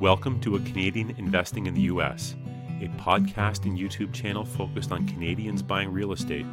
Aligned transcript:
Welcome 0.00 0.40
to 0.40 0.56
A 0.56 0.60
Canadian 0.60 1.14
Investing 1.18 1.66
in 1.66 1.74
the 1.74 1.82
U.S., 1.82 2.34
a 2.80 2.88
podcast 2.98 3.66
and 3.66 3.78
YouTube 3.78 4.14
channel 4.14 4.46
focused 4.46 4.92
on 4.92 5.06
Canadians 5.06 5.62
buying 5.62 5.92
real 5.92 6.12
estate 6.12 6.46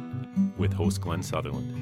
with 0.58 0.70
host 0.70 1.00
Glenn 1.00 1.22
Sutherland. 1.22 1.74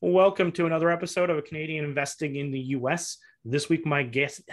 Welcome 0.00 0.52
to 0.52 0.66
another 0.66 0.88
episode 0.88 1.30
of 1.30 1.38
A 1.38 1.42
Canadian 1.42 1.84
Investing 1.84 2.36
in 2.36 2.52
the 2.52 2.60
U.S. 2.60 3.16
This 3.44 3.68
week, 3.68 3.84
my 3.84 4.04
guest 4.04 4.48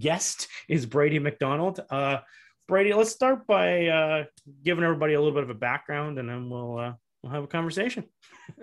guest 0.00 0.48
is 0.68 0.84
Brady 0.84 1.20
McDonald. 1.20 1.78
Uh, 1.88 2.16
Brady, 2.66 2.92
let's 2.92 3.12
start 3.12 3.46
by 3.46 3.86
uh, 3.86 4.24
giving 4.64 4.82
everybody 4.82 5.14
a 5.14 5.20
little 5.20 5.32
bit 5.32 5.44
of 5.44 5.50
a 5.50 5.54
background, 5.54 6.18
and 6.18 6.28
then 6.28 6.50
we'll 6.50 6.76
uh, 6.76 6.92
we'll 7.22 7.32
have 7.32 7.44
a 7.44 7.46
conversation. 7.46 8.02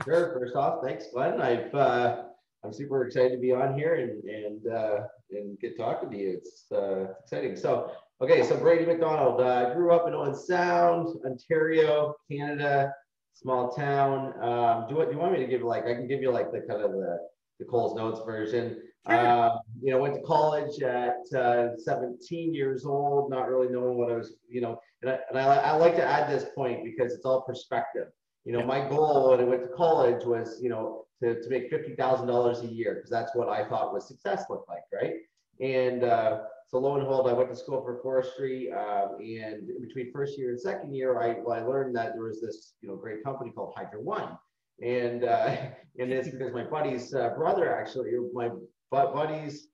sure. 0.04 0.38
First 0.38 0.54
off, 0.58 0.84
thanks, 0.84 1.06
Glenn. 1.14 1.40
I've 1.40 1.74
uh, 1.74 2.24
I'm 2.66 2.74
super 2.74 3.06
excited 3.06 3.32
to 3.32 3.38
be 3.38 3.54
on 3.54 3.74
here 3.74 3.96
and 3.96 4.22
and 4.26 4.68
uh, 4.68 4.98
and 5.32 5.60
get 5.60 5.78
talking 5.78 6.10
to 6.10 6.18
you. 6.18 6.40
It's 6.42 6.66
uh, 6.72 7.08
exciting. 7.24 7.56
So, 7.56 7.92
okay, 8.22 8.44
so 8.44 8.58
Brady 8.58 8.86
McDonald 8.86 9.42
uh, 9.42 9.74
grew 9.74 9.92
up 9.92 10.08
in 10.08 10.14
Owen 10.14 10.36
Sound, 10.36 11.10
Ontario, 11.26 12.16
Canada, 12.32 12.94
small 13.34 13.70
town. 13.70 14.34
Um, 14.42 14.88
do, 14.88 14.96
you, 14.96 15.06
do 15.06 15.12
you 15.12 15.18
want 15.18 15.34
me 15.34 15.40
to 15.40 15.48
give 15.48 15.62
like 15.62 15.86
I 15.86 15.94
can 15.94 16.08
give 16.08 16.22
you 16.22 16.32
like 16.32 16.52
the 16.52 16.62
kind 16.62 16.82
of 16.82 16.92
the 16.92 17.20
the 17.60 17.66
Coles 17.66 17.96
Notes 17.96 18.22
version. 18.26 18.78
Sure. 19.10 19.28
Um, 19.28 19.60
you 19.82 19.92
know, 19.92 20.00
went 20.00 20.16
to 20.16 20.22
college 20.22 20.82
at 20.82 21.18
uh, 21.36 21.78
17 21.78 22.54
years 22.54 22.86
old, 22.86 23.30
not 23.30 23.48
really 23.48 23.70
knowing 23.70 23.98
what 23.98 24.12
I 24.12 24.16
was, 24.16 24.34
you 24.50 24.62
know, 24.62 24.80
and 25.02 25.12
I, 25.12 25.20
and 25.30 25.40
I, 25.40 25.56
I 25.56 25.72
like 25.74 25.96
to 25.96 26.04
add 26.04 26.30
this 26.30 26.46
point 26.56 26.84
because 26.84 27.14
it's 27.14 27.26
all 27.26 27.42
perspective. 27.42 28.08
You 28.48 28.54
know, 28.54 28.66
my 28.66 28.80
goal 28.88 29.32
when 29.32 29.42
I 29.42 29.44
went 29.44 29.64
to 29.64 29.68
college 29.68 30.24
was, 30.24 30.58
you 30.62 30.70
know, 30.70 31.06
to, 31.22 31.42
to 31.42 31.50
make 31.50 31.70
$50,000 31.70 32.64
a 32.64 32.68
year 32.74 32.96
because 32.96 33.10
that's 33.10 33.36
what 33.36 33.50
I 33.50 33.68
thought 33.68 33.94
was 33.94 34.08
success 34.08 34.46
looked 34.50 34.70
like, 34.70 34.84
right? 34.94 35.16
And 35.60 36.06
uh, 36.06 36.44
so 36.70 36.78
lo 36.78 36.96
and 36.96 37.04
behold, 37.04 37.28
I 37.30 37.34
went 37.34 37.50
to 37.50 37.58
school 37.58 37.82
for 37.82 38.00
forestry, 38.02 38.72
um, 38.72 39.18
and 39.20 39.68
between 39.82 40.14
first 40.14 40.38
year 40.38 40.52
and 40.52 40.62
second 40.62 40.96
year, 40.96 41.22
I, 41.22 41.40
well, 41.44 41.60
I 41.60 41.62
learned 41.62 41.94
that 41.98 42.14
there 42.14 42.24
was 42.24 42.40
this 42.40 42.76
you 42.82 42.88
know 42.88 42.96
great 42.96 43.22
company 43.22 43.52
called 43.52 43.74
Hydro 43.76 44.02
One, 44.02 44.38
and 44.82 45.26
uh, 45.26 45.56
and 46.00 46.14
it's 46.14 46.30
because 46.30 46.54
my 46.54 46.64
buddy's 46.64 47.14
uh, 47.14 47.32
brother 47.36 47.76
actually, 47.76 48.12
my 48.34 48.50
buddy's 48.92 49.68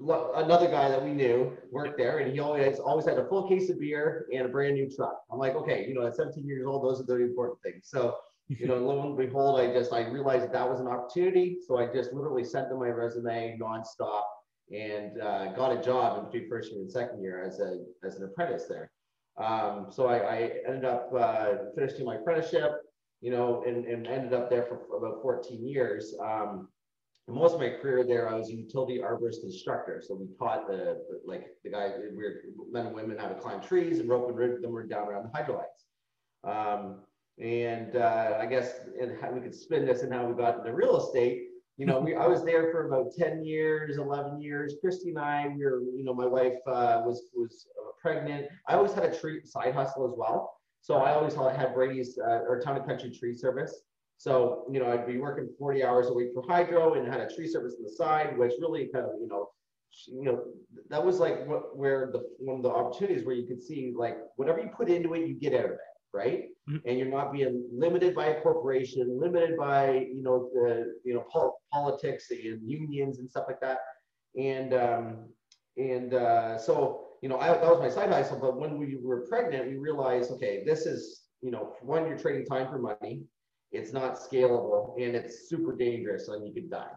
another 0.00 0.68
guy 0.68 0.88
that 0.88 1.02
we 1.02 1.12
knew 1.12 1.56
worked 1.70 1.96
there, 1.98 2.18
and 2.18 2.32
he 2.32 2.40
always 2.40 2.78
always 2.78 3.06
had 3.06 3.18
a 3.18 3.26
full 3.28 3.48
case 3.48 3.70
of 3.70 3.80
beer 3.80 4.26
and 4.32 4.46
a 4.46 4.48
brand 4.48 4.74
new 4.74 4.90
truck. 4.90 5.22
I'm 5.30 5.38
like, 5.38 5.54
okay, 5.54 5.86
you 5.88 5.94
know, 5.94 6.06
at 6.06 6.16
17 6.16 6.46
years 6.46 6.66
old, 6.66 6.84
those 6.84 7.00
are 7.00 7.04
the 7.04 7.24
important 7.24 7.60
things. 7.62 7.88
So 7.88 8.16
you 8.48 8.68
know, 8.68 8.76
lo 8.76 9.02
and 9.02 9.16
behold, 9.16 9.60
I 9.60 9.72
just 9.72 9.92
I 9.92 10.06
realized 10.06 10.44
that 10.44 10.52
that 10.52 10.68
was 10.68 10.80
an 10.80 10.86
opportunity, 10.86 11.58
so 11.66 11.78
I 11.78 11.86
just 11.86 12.12
literally 12.12 12.44
sent 12.44 12.68
them 12.68 12.78
my 12.78 12.88
resume 12.88 13.58
nonstop 13.60 14.24
and 14.72 15.20
uh, 15.20 15.52
got 15.52 15.76
a 15.76 15.82
job 15.82 16.18
in 16.18 16.24
between 16.30 16.48
first 16.48 16.72
year 16.72 16.80
and 16.80 16.90
second 16.90 17.20
year 17.22 17.42
as 17.42 17.60
a 17.60 17.84
as 18.04 18.16
an 18.16 18.24
apprentice 18.24 18.66
there. 18.68 18.90
Um, 19.36 19.88
so 19.90 20.06
I, 20.06 20.16
I, 20.16 20.50
ended 20.66 20.86
up 20.86 21.10
uh, 21.14 21.48
finishing 21.74 22.06
my 22.06 22.14
apprenticeship, 22.14 22.72
you 23.20 23.30
know, 23.30 23.62
and, 23.66 23.84
and 23.84 24.06
ended 24.06 24.32
up 24.32 24.48
there 24.48 24.62
for, 24.62 24.80
about 24.96 25.20
14 25.20 25.62
years. 25.66 26.14
Um, 26.24 26.68
most 27.28 27.54
of 27.54 27.60
my 27.60 27.70
career 27.70 28.04
there, 28.04 28.28
I 28.28 28.34
was 28.34 28.50
a 28.50 28.54
utility 28.54 28.98
arborist 28.98 29.42
instructor. 29.42 30.00
So 30.06 30.14
we 30.14 30.26
taught 30.38 30.68
the, 30.68 31.02
the 31.08 31.20
like 31.24 31.48
the 31.64 31.70
guy, 31.70 31.90
we 32.10 32.16
were 32.16 32.42
men 32.70 32.86
and 32.86 32.94
women 32.94 33.18
how 33.18 33.28
to 33.28 33.34
climb 33.34 33.60
trees 33.60 33.98
and 33.98 34.08
rope 34.08 34.28
and 34.28 34.36
rig 34.36 34.62
them 34.62 34.88
down 34.88 35.08
around 35.08 35.24
the 35.24 35.36
hydro 35.36 35.56
lights. 35.56 35.86
Um, 36.44 37.00
and 37.42 37.96
uh, 37.96 38.38
I 38.40 38.46
guess 38.46 38.74
and 39.00 39.18
how 39.20 39.32
we 39.32 39.40
could 39.40 39.54
spin 39.54 39.84
this 39.84 40.02
and 40.02 40.12
how 40.12 40.24
we 40.24 40.34
got 40.34 40.58
into 40.58 40.72
real 40.72 41.04
estate. 41.04 41.48
You 41.78 41.84
know, 41.84 41.98
we 41.98 42.14
I 42.14 42.26
was 42.26 42.44
there 42.44 42.70
for 42.70 42.86
about 42.86 43.12
10 43.18 43.44
years, 43.44 43.98
11 43.98 44.40
years. 44.40 44.76
Christy 44.80 45.10
and 45.10 45.18
I, 45.18 45.48
we 45.48 45.64
were, 45.64 45.82
you 45.94 46.04
know, 46.04 46.14
my 46.14 46.26
wife 46.26 46.54
uh, 46.66 47.02
was 47.04 47.24
was 47.34 47.66
uh, 47.78 47.90
pregnant. 48.00 48.46
I 48.68 48.74
always 48.74 48.92
had 48.92 49.04
a 49.04 49.18
tree 49.18 49.40
side 49.44 49.74
hustle 49.74 50.06
as 50.06 50.14
well. 50.16 50.60
So 50.80 50.94
I 50.98 51.12
always 51.12 51.34
had 51.34 51.74
Brady's 51.74 52.18
uh, 52.18 52.44
or 52.48 52.60
Town 52.60 52.76
and 52.76 52.86
Country 52.86 53.10
Tree 53.10 53.34
Service. 53.34 53.82
So, 54.18 54.64
you 54.70 54.80
know, 54.80 54.90
I'd 54.90 55.06
be 55.06 55.18
working 55.18 55.48
40 55.58 55.84
hours 55.84 56.08
a 56.08 56.12
week 56.12 56.28
for 56.32 56.42
hydro 56.46 56.94
and 56.94 57.06
had 57.06 57.20
a 57.20 57.34
tree 57.34 57.46
service 57.46 57.74
on 57.78 57.84
the 57.84 57.90
side, 57.90 58.36
which 58.38 58.52
really 58.60 58.88
kind 58.92 59.04
of, 59.04 59.12
you 59.20 59.28
know, 59.28 59.48
you 60.08 60.24
know, 60.24 60.42
that 60.90 61.04
was 61.04 61.18
like 61.18 61.46
what, 61.46 61.76
where 61.76 62.10
the 62.12 62.22
one 62.38 62.56
of 62.56 62.62
the 62.62 62.68
opportunities 62.68 63.24
where 63.24 63.34
you 63.34 63.46
could 63.46 63.62
see 63.62 63.94
like 63.96 64.16
whatever 64.36 64.60
you 64.60 64.68
put 64.76 64.88
into 64.88 65.14
it, 65.14 65.26
you 65.26 65.34
get 65.34 65.54
out 65.54 65.66
of 65.66 65.70
it 65.72 65.78
right? 66.16 66.44
Mm-hmm. 66.68 66.88
And 66.88 66.98
you're 66.98 67.08
not 67.08 67.32
being 67.32 67.68
limited 67.72 68.14
by 68.14 68.26
a 68.26 68.40
corporation, 68.40 69.20
limited 69.20 69.56
by 69.56 70.06
you 70.12 70.22
know 70.22 70.48
the 70.52 70.94
you 71.04 71.14
know 71.14 71.24
pol- 71.30 71.60
politics 71.72 72.30
and 72.30 72.60
unions 72.68 73.18
and 73.18 73.30
stuff 73.30 73.44
like 73.46 73.60
that. 73.60 73.78
And 74.38 74.74
um, 74.74 75.28
and 75.76 76.14
uh, 76.14 76.58
so 76.58 77.08
you 77.22 77.28
know 77.28 77.38
I, 77.38 77.48
that 77.48 77.62
was 77.62 77.78
my 77.78 77.90
side 77.90 78.08
hustle. 78.08 78.40
But 78.40 78.58
when 78.58 78.78
we 78.78 78.96
were 79.00 79.26
pregnant, 79.28 79.68
we 79.68 79.76
realized 79.76 80.30
okay, 80.32 80.64
this 80.64 80.86
is 80.86 81.26
you 81.42 81.50
know 81.50 81.74
one 81.82 82.06
you're 82.06 82.18
trading 82.18 82.46
time 82.46 82.68
for 82.68 82.78
money. 82.78 83.22
It's 83.76 83.92
not 83.92 84.14
scalable 84.14 84.94
and 85.00 85.14
it's 85.14 85.48
super 85.48 85.76
dangerous 85.76 86.28
and 86.28 86.46
you 86.46 86.52
could 86.52 86.70
die 86.70 86.92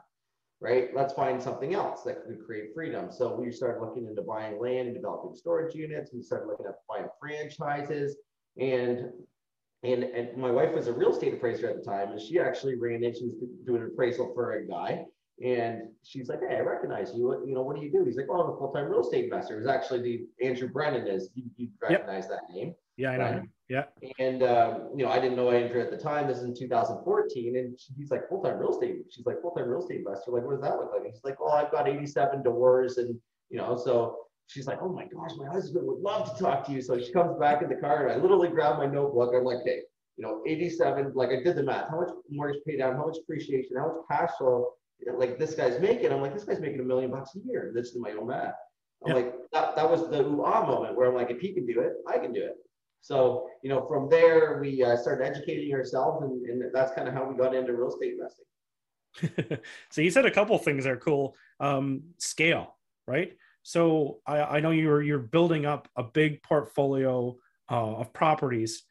right? 0.61 0.89
Let's 0.93 1.13
find 1.13 1.41
something 1.41 1.73
else 1.73 2.03
that 2.03 2.25
could 2.25 2.45
create 2.45 2.73
freedom. 2.73 3.11
So 3.11 3.35
we 3.35 3.51
started 3.51 3.81
looking 3.81 4.07
into 4.07 4.21
buying 4.21 4.59
land 4.59 4.87
and 4.87 4.95
developing 4.95 5.35
storage 5.35 5.73
units. 5.75 6.11
We 6.13 6.21
started 6.21 6.47
looking 6.47 6.65
at 6.65 6.75
buying 6.87 7.07
franchises. 7.19 8.17
And 8.57 9.11
and 9.83 10.03
and 10.03 10.35
my 10.35 10.51
wife 10.51 10.73
was 10.73 10.87
a 10.87 10.93
real 10.93 11.13
estate 11.13 11.33
appraiser 11.33 11.69
at 11.69 11.77
the 11.77 11.81
time, 11.81 12.11
and 12.11 12.19
she 12.19 12.37
actually 12.39 12.75
ran 12.75 13.03
in. 13.03 13.13
She 13.13 13.25
was 13.25 13.35
doing 13.65 13.81
an 13.81 13.87
appraisal 13.93 14.33
for 14.33 14.51
a 14.51 14.67
guy, 14.67 15.05
and 15.43 15.89
she's 16.03 16.29
like, 16.29 16.39
"Hey, 16.47 16.57
I 16.57 16.59
recognize 16.59 17.13
you. 17.15 17.27
What, 17.27 17.47
you 17.47 17.53
know, 17.53 17.61
what 17.61 17.75
do 17.75 17.81
you 17.81 17.91
do?" 17.91 18.03
He's 18.05 18.17
like, 18.17 18.27
"Oh, 18.29 18.41
I'm 18.41 18.53
a 18.53 18.57
full-time 18.57 18.85
real 18.89 19.01
estate 19.01 19.25
investor." 19.25 19.55
It 19.55 19.59
was 19.59 19.67
actually 19.67 20.01
the 20.01 20.45
Andrew 20.45 20.67
Brennan 20.67 21.07
is. 21.07 21.29
You, 21.35 21.43
you 21.57 21.69
recognize 21.81 22.27
yep. 22.29 22.41
that 22.47 22.53
name? 22.53 22.75
Yeah, 22.97 23.11
I 23.11 23.17
know. 23.17 23.23
Right? 23.23 23.49
Yeah. 23.69 23.83
And 24.19 24.43
um, 24.43 24.89
you 24.95 25.05
know, 25.05 25.11
I 25.11 25.19
didn't 25.19 25.37
know 25.37 25.51
Andrew 25.51 25.81
at 25.81 25.91
the 25.91 25.97
time. 25.97 26.27
This 26.27 26.37
is 26.37 26.43
in 26.43 26.55
2014, 26.55 27.55
and 27.55 27.79
he's 27.97 28.11
like 28.11 28.27
full-time 28.27 28.57
real 28.57 28.71
estate. 28.71 28.97
She's 29.09 29.25
like 29.25 29.41
full-time 29.41 29.69
real 29.69 29.81
estate 29.81 29.99
investor. 29.99 30.31
Like, 30.31 30.43
what 30.43 30.51
does 30.51 30.61
that 30.61 30.75
look 30.77 30.91
like? 30.91 31.03
And 31.03 31.13
he's 31.13 31.23
like, 31.23 31.39
"Well, 31.39 31.53
I've 31.53 31.71
got 31.71 31.87
87 31.87 32.43
doors, 32.43 32.97
and 32.97 33.15
you 33.49 33.57
know, 33.57 33.77
so." 33.77 34.17
she's 34.47 34.65
like, 34.65 34.79
oh 34.81 34.89
my 34.89 35.05
gosh, 35.05 35.29
my 35.37 35.45
husband 35.45 35.85
would 35.85 35.99
love 35.99 36.35
to 36.35 36.43
talk 36.43 36.65
to 36.65 36.71
you. 36.71 36.81
So 36.81 36.99
she 36.99 37.11
comes 37.13 37.37
back 37.39 37.61
in 37.61 37.69
the 37.69 37.75
car 37.75 38.07
and 38.07 38.11
I 38.11 38.19
literally 38.19 38.49
grab 38.49 38.79
my 38.79 38.87
notebook. 38.87 39.31
I'm 39.35 39.43
like, 39.43 39.59
hey, 39.63 39.81
you 40.17 40.25
know, 40.25 40.41
87, 40.45 41.13
like 41.15 41.29
I 41.29 41.41
did 41.43 41.55
the 41.55 41.63
math. 41.63 41.89
How 41.89 42.01
much 42.01 42.09
mortgage 42.29 42.61
pay 42.67 42.75
down? 42.75 42.95
How 42.95 43.05
much 43.05 43.17
appreciation? 43.21 43.77
How 43.77 43.87
much 43.87 43.95
cash 44.09 44.31
flow? 44.37 44.73
Like 45.17 45.39
this 45.39 45.55
guy's 45.55 45.79
making. 45.79 46.11
I'm 46.11 46.21
like, 46.21 46.33
this 46.33 46.43
guy's 46.43 46.59
making 46.59 46.79
a 46.79 46.83
million 46.83 47.11
bucks 47.11 47.35
a 47.35 47.39
year. 47.47 47.71
This 47.73 47.89
is 47.89 47.97
my 47.99 48.11
own 48.11 48.27
math. 48.27 48.53
I'm 49.05 49.09
yeah. 49.09 49.13
like, 49.13 49.33
that, 49.53 49.75
that 49.75 49.89
was 49.89 50.09
the 50.09 50.21
ooh 50.21 50.43
ah 50.43 50.65
moment 50.65 50.95
where 50.95 51.07
I'm 51.07 51.15
like, 51.15 51.31
if 51.31 51.39
he 51.39 51.53
can 51.53 51.65
do 51.65 51.79
it, 51.79 51.93
I 52.07 52.17
can 52.17 52.33
do 52.33 52.41
it. 52.41 52.55
So, 53.01 53.47
you 53.63 53.69
know, 53.69 53.87
from 53.87 54.09
there, 54.09 54.59
we 54.59 54.83
uh, 54.83 54.97
started 54.97 55.25
educating 55.25 55.73
ourselves, 55.73 56.23
and, 56.23 56.45
and 56.45 56.63
that's 56.73 56.93
kind 56.93 57.07
of 57.07 57.13
how 57.13 57.23
we 57.29 57.37
got 57.37 57.55
into 57.55 57.73
real 57.73 57.87
estate 57.87 58.13
investing. 58.13 59.59
so 59.89 60.01
you 60.01 60.11
said 60.11 60.25
a 60.25 60.31
couple 60.31 60.57
things 60.57 60.83
that 60.83 60.91
are 60.91 60.97
cool. 60.97 61.35
Um, 61.59 62.03
scale, 62.17 62.75
right? 63.07 63.33
So 63.63 64.19
I, 64.25 64.39
I 64.39 64.59
know 64.59 64.71
you're 64.71 65.01
you're 65.01 65.19
building 65.19 65.65
up 65.65 65.87
a 65.95 66.03
big 66.03 66.41
portfolio 66.43 67.37
uh, 67.69 67.95
of 67.95 68.13
properties. 68.13 68.83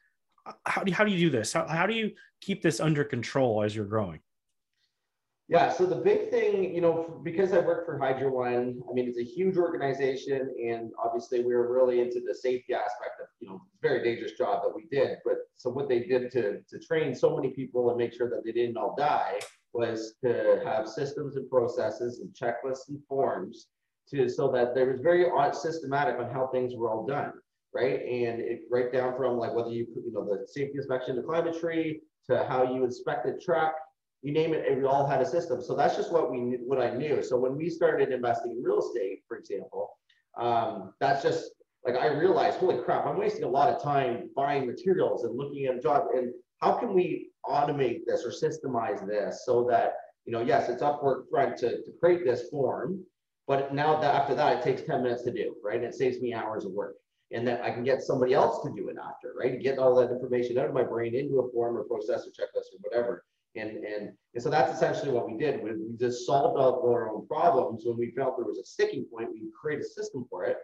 How 0.65 0.83
do 0.83 0.89
you, 0.89 0.95
how 0.95 1.03
do 1.03 1.11
you 1.11 1.19
do 1.19 1.29
this? 1.29 1.53
How, 1.53 1.67
how 1.67 1.85
do 1.85 1.93
you 1.93 2.11
keep 2.41 2.61
this 2.61 2.79
under 2.79 3.03
control 3.03 3.63
as 3.63 3.75
you're 3.75 3.85
growing? 3.85 4.19
Yeah, 5.49 5.69
so 5.71 5.87
the 5.87 5.95
big 5.95 6.29
thing, 6.29 6.75
you 6.75 6.79
know, 6.79 7.19
because 7.23 7.53
I 7.53 7.59
work 7.59 7.83
for 7.83 7.97
Hydro 7.97 8.29
One, 8.29 8.79
I 8.87 8.93
mean, 8.93 9.07
it's 9.09 9.17
a 9.17 9.23
huge 9.23 9.57
organization, 9.57 10.53
and 10.63 10.91
obviously 11.03 11.39
we 11.39 11.55
were 11.55 11.73
really 11.73 12.01
into 12.01 12.21
the 12.25 12.35
safety 12.35 12.75
aspect 12.75 13.19
of, 13.19 13.27
you 13.39 13.49
know, 13.49 13.59
very 13.81 14.03
dangerous 14.03 14.33
job 14.33 14.61
that 14.61 14.75
we 14.75 14.85
did. 14.91 15.17
But 15.25 15.37
so 15.55 15.71
what 15.71 15.89
they 15.89 16.01
did 16.01 16.29
to 16.33 16.61
to 16.61 16.79
train 16.79 17.15
so 17.15 17.35
many 17.35 17.49
people 17.49 17.89
and 17.89 17.97
make 17.97 18.13
sure 18.13 18.29
that 18.29 18.43
they 18.45 18.51
didn't 18.51 18.77
all 18.77 18.93
die 18.95 19.39
was 19.73 20.13
to 20.23 20.61
have 20.65 20.87
systems 20.87 21.35
and 21.35 21.49
processes 21.49 22.19
and 22.19 22.29
checklists 22.35 22.89
and 22.89 23.03
forms 23.09 23.69
to 24.09 24.29
so 24.29 24.51
that 24.51 24.75
there 24.75 24.91
was 24.91 25.01
very 25.01 25.25
systematic 25.53 26.19
on 26.19 26.29
how 26.29 26.47
things 26.53 26.75
were 26.75 26.91
all 26.91 27.07
done, 27.07 27.33
right? 27.73 28.01
And 28.01 28.39
it 28.39 28.61
right 28.69 28.93
down 28.93 29.17
from 29.17 29.37
like 29.37 29.55
whether 29.55 29.71
you 29.71 29.87
put 29.87 30.03
you 30.05 30.13
know 30.13 30.25
the 30.25 30.47
safety 30.47 30.77
inspection, 30.77 31.15
the 31.15 31.23
climate 31.23 31.59
tree, 31.59 32.01
to 32.27 32.45
how 32.47 32.71
you 32.71 32.83
inspect 32.83 33.25
the 33.25 33.41
truck, 33.43 33.73
you 34.21 34.33
name 34.33 34.53
it, 34.53 34.77
we 34.77 34.83
all 34.85 35.07
had 35.07 35.21
a 35.21 35.25
system. 35.25 35.61
So 35.61 35.75
that's 35.75 35.95
just 35.95 36.11
what 36.11 36.31
we 36.31 36.57
what 36.65 36.81
I 36.81 36.91
knew. 36.91 37.23
So 37.23 37.37
when 37.37 37.55
we 37.55 37.69
started 37.69 38.11
investing 38.11 38.51
in 38.51 38.63
real 38.63 38.79
estate, 38.79 39.23
for 39.27 39.37
example, 39.37 39.91
um, 40.37 40.93
that's 40.99 41.23
just 41.23 41.51
like 41.85 41.95
I 41.95 42.07
realized, 42.07 42.57
holy 42.57 42.81
crap, 42.83 43.05
I'm 43.05 43.17
wasting 43.17 43.43
a 43.43 43.49
lot 43.49 43.69
of 43.69 43.81
time 43.81 44.29
buying 44.35 44.67
materials 44.67 45.23
and 45.23 45.37
looking 45.37 45.65
at 45.65 45.75
a 45.77 45.79
job. 45.79 46.07
And 46.13 46.33
how 46.61 46.73
can 46.73 46.93
we 46.93 47.29
automate 47.45 48.01
this 48.05 48.25
or 48.25 48.31
systemize 48.31 49.07
this 49.07 49.43
so 49.45 49.65
that 49.69 49.93
you 50.29 50.33
know, 50.33 50.41
yes, 50.41 50.69
it's 50.69 50.83
Upwork 50.83 51.23
front 51.31 51.57
to, 51.57 51.81
to 51.81 51.91
create 51.99 52.23
this 52.23 52.49
form, 52.49 53.03
but 53.47 53.73
now 53.73 53.99
that 53.99 54.13
after 54.13 54.35
that, 54.35 54.57
it 54.57 54.63
takes 54.63 54.83
10 54.83 55.01
minutes 55.01 55.23
to 55.23 55.31
do, 55.31 55.55
right? 55.63 55.81
It 55.81 55.95
saves 55.95 56.21
me 56.21 56.35
hours 56.35 56.65
of 56.65 56.71
work. 56.71 56.97
And 57.31 57.47
then 57.47 57.59
I 57.63 57.71
can 57.71 57.83
get 57.83 58.03
somebody 58.03 58.35
else 58.35 58.63
to 58.63 58.71
do 58.75 58.89
it 58.89 58.97
after, 59.03 59.33
right? 59.39 59.51
To 59.51 59.57
get 59.57 59.79
all 59.79 59.95
that 59.95 60.11
information 60.11 60.59
out 60.59 60.67
of 60.67 60.73
my 60.75 60.83
brain 60.83 61.15
into 61.15 61.39
a 61.39 61.51
form 61.51 61.77
or 61.77 61.83
process 61.83 62.27
or 62.27 62.29
checklist 62.29 62.69
or 62.73 62.79
whatever. 62.81 63.23
And, 63.55 63.71
and, 63.83 64.11
and 64.33 64.43
so 64.43 64.49
that's 64.49 64.73
essentially 64.73 65.11
what 65.11 65.27
we 65.29 65.37
did. 65.37 65.63
We, 65.63 65.71
we 65.71 65.97
just 65.97 66.25
solved 66.25 66.59
all 66.59 66.87
our 66.87 67.09
own 67.09 67.27
problems. 67.27 67.83
When 67.85 67.97
we 67.97 68.11
felt 68.11 68.37
there 68.37 68.45
was 68.45 68.59
a 68.59 68.65
sticking 68.65 69.05
point, 69.05 69.29
we 69.33 69.49
create 69.59 69.79
a 69.79 69.83
system 69.83 70.25
for 70.29 70.45
it, 70.45 70.57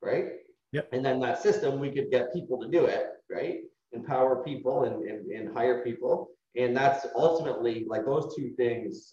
right? 0.00 0.26
Yep. 0.72 0.88
And 0.92 1.04
then 1.04 1.20
that 1.20 1.42
system, 1.42 1.80
we 1.80 1.90
could 1.90 2.10
get 2.10 2.32
people 2.32 2.60
to 2.60 2.68
do 2.68 2.86
it, 2.86 3.08
right? 3.30 3.60
Empower 3.92 4.42
people 4.42 4.84
and, 4.84 5.02
and, 5.02 5.30
and 5.30 5.54
hire 5.54 5.82
people. 5.82 6.30
And 6.56 6.76
that's 6.76 7.06
ultimately 7.16 7.84
like 7.88 8.04
those 8.04 8.34
two 8.36 8.52
things 8.56 9.12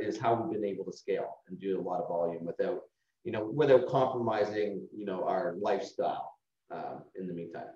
is 0.00 0.18
how 0.18 0.34
we've 0.34 0.52
been 0.52 0.68
able 0.68 0.84
to 0.84 0.96
scale 0.96 1.38
and 1.48 1.60
do 1.60 1.80
a 1.80 1.82
lot 1.82 2.00
of 2.00 2.08
volume 2.08 2.44
without, 2.44 2.80
you 3.24 3.32
know, 3.32 3.44
without 3.44 3.86
compromising, 3.88 4.86
you 4.96 5.04
know, 5.04 5.24
our 5.24 5.56
lifestyle 5.60 6.32
um, 6.70 7.02
in 7.16 7.26
the 7.26 7.32
meantime. 7.32 7.66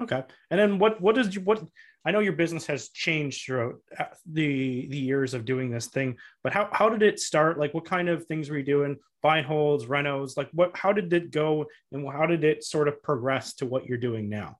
Okay. 0.00 0.22
And 0.50 0.60
then 0.60 0.78
what 0.78 1.00
what 1.00 1.14
does 1.14 1.34
you 1.34 1.40
what 1.40 1.62
I 2.04 2.10
know 2.10 2.20
your 2.20 2.34
business 2.34 2.66
has 2.66 2.90
changed 2.90 3.44
throughout 3.44 3.74
uh, 3.98 4.04
the 4.32 4.86
the 4.88 4.98
years 4.98 5.34
of 5.34 5.44
doing 5.44 5.70
this 5.70 5.86
thing, 5.86 6.16
but 6.42 6.52
how 6.52 6.68
how 6.72 6.88
did 6.88 7.02
it 7.02 7.20
start? 7.20 7.58
Like 7.58 7.74
what 7.74 7.84
kind 7.84 8.08
of 8.08 8.24
things 8.26 8.48
were 8.48 8.58
you 8.58 8.64
doing? 8.64 8.96
Buy 9.22 9.42
holds, 9.42 9.86
renos, 9.86 10.36
like 10.36 10.48
what 10.52 10.76
how 10.76 10.92
did 10.92 11.12
it 11.12 11.30
go 11.30 11.66
and 11.92 12.06
how 12.10 12.26
did 12.26 12.44
it 12.44 12.62
sort 12.64 12.86
of 12.88 13.02
progress 13.02 13.54
to 13.54 13.66
what 13.66 13.86
you're 13.86 13.98
doing 13.98 14.28
now? 14.28 14.58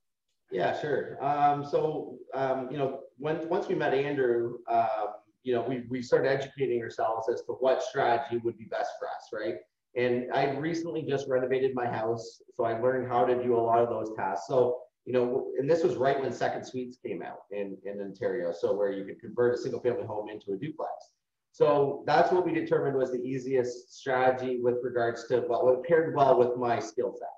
Yeah, 0.51 0.79
sure. 0.79 1.23
Um, 1.25 1.65
so 1.65 2.19
um, 2.35 2.69
you 2.71 2.79
know, 2.79 3.01
when 3.19 3.49
once 3.49 3.69
we 3.69 3.77
met 3.77 3.95
Andrew, 3.95 4.59
um, 4.69 5.15
you 5.45 5.55
know, 5.55 5.63
we 5.63 5.85
we 5.89 6.03
started 6.03 6.29
educating 6.29 6.83
ourselves 6.83 7.29
as 7.33 7.43
to 7.43 7.53
what 7.61 7.83
strategy 7.83 8.41
would 8.43 8.59
be 8.59 8.65
best 8.65 8.91
for 8.99 9.07
us, 9.07 9.29
right? 9.33 9.57
And 9.97 10.33
I 10.33 10.51
recently 10.57 11.03
just 11.03 11.29
renovated 11.29 11.75
my 11.75 11.87
house, 11.87 12.43
so 12.55 12.65
I 12.65 12.79
learned 12.81 13.09
how 13.09 13.25
to 13.25 13.43
do 13.43 13.57
a 13.57 13.61
lot 13.61 13.79
of 13.79 13.89
those 13.89 14.15
tasks. 14.17 14.47
So 14.49 14.81
you 15.09 15.15
know, 15.15 15.47
and 15.59 15.71
this 15.71 15.83
was 15.83 15.97
right 15.97 16.21
when 16.21 16.31
second 16.31 16.67
suites 16.67 16.99
came 17.03 17.23
out 17.23 17.39
in, 17.51 17.79
in 17.87 17.99
Ontario. 17.99 18.53
So 18.53 18.75
where 18.75 18.93
you 18.93 19.07
could 19.07 19.19
convert 19.19 19.55
a 19.55 19.57
single 19.57 19.81
family 19.81 20.05
home 20.05 20.29
into 20.29 20.53
a 20.53 20.57
duplex. 20.59 20.93
So 21.51 22.05
that's 22.07 22.31
what 22.31 22.45
we 22.45 22.53
determined 22.53 22.95
was 22.95 23.11
the 23.11 23.23
easiest 23.23 23.99
strategy 23.99 24.59
with 24.61 24.75
regards 24.83 25.27
to 25.29 25.47
well, 25.49 25.67
it 25.71 25.89
paired 25.89 26.15
well 26.15 26.39
with 26.39 26.59
my 26.59 26.79
skill 26.79 27.15
set, 27.19 27.29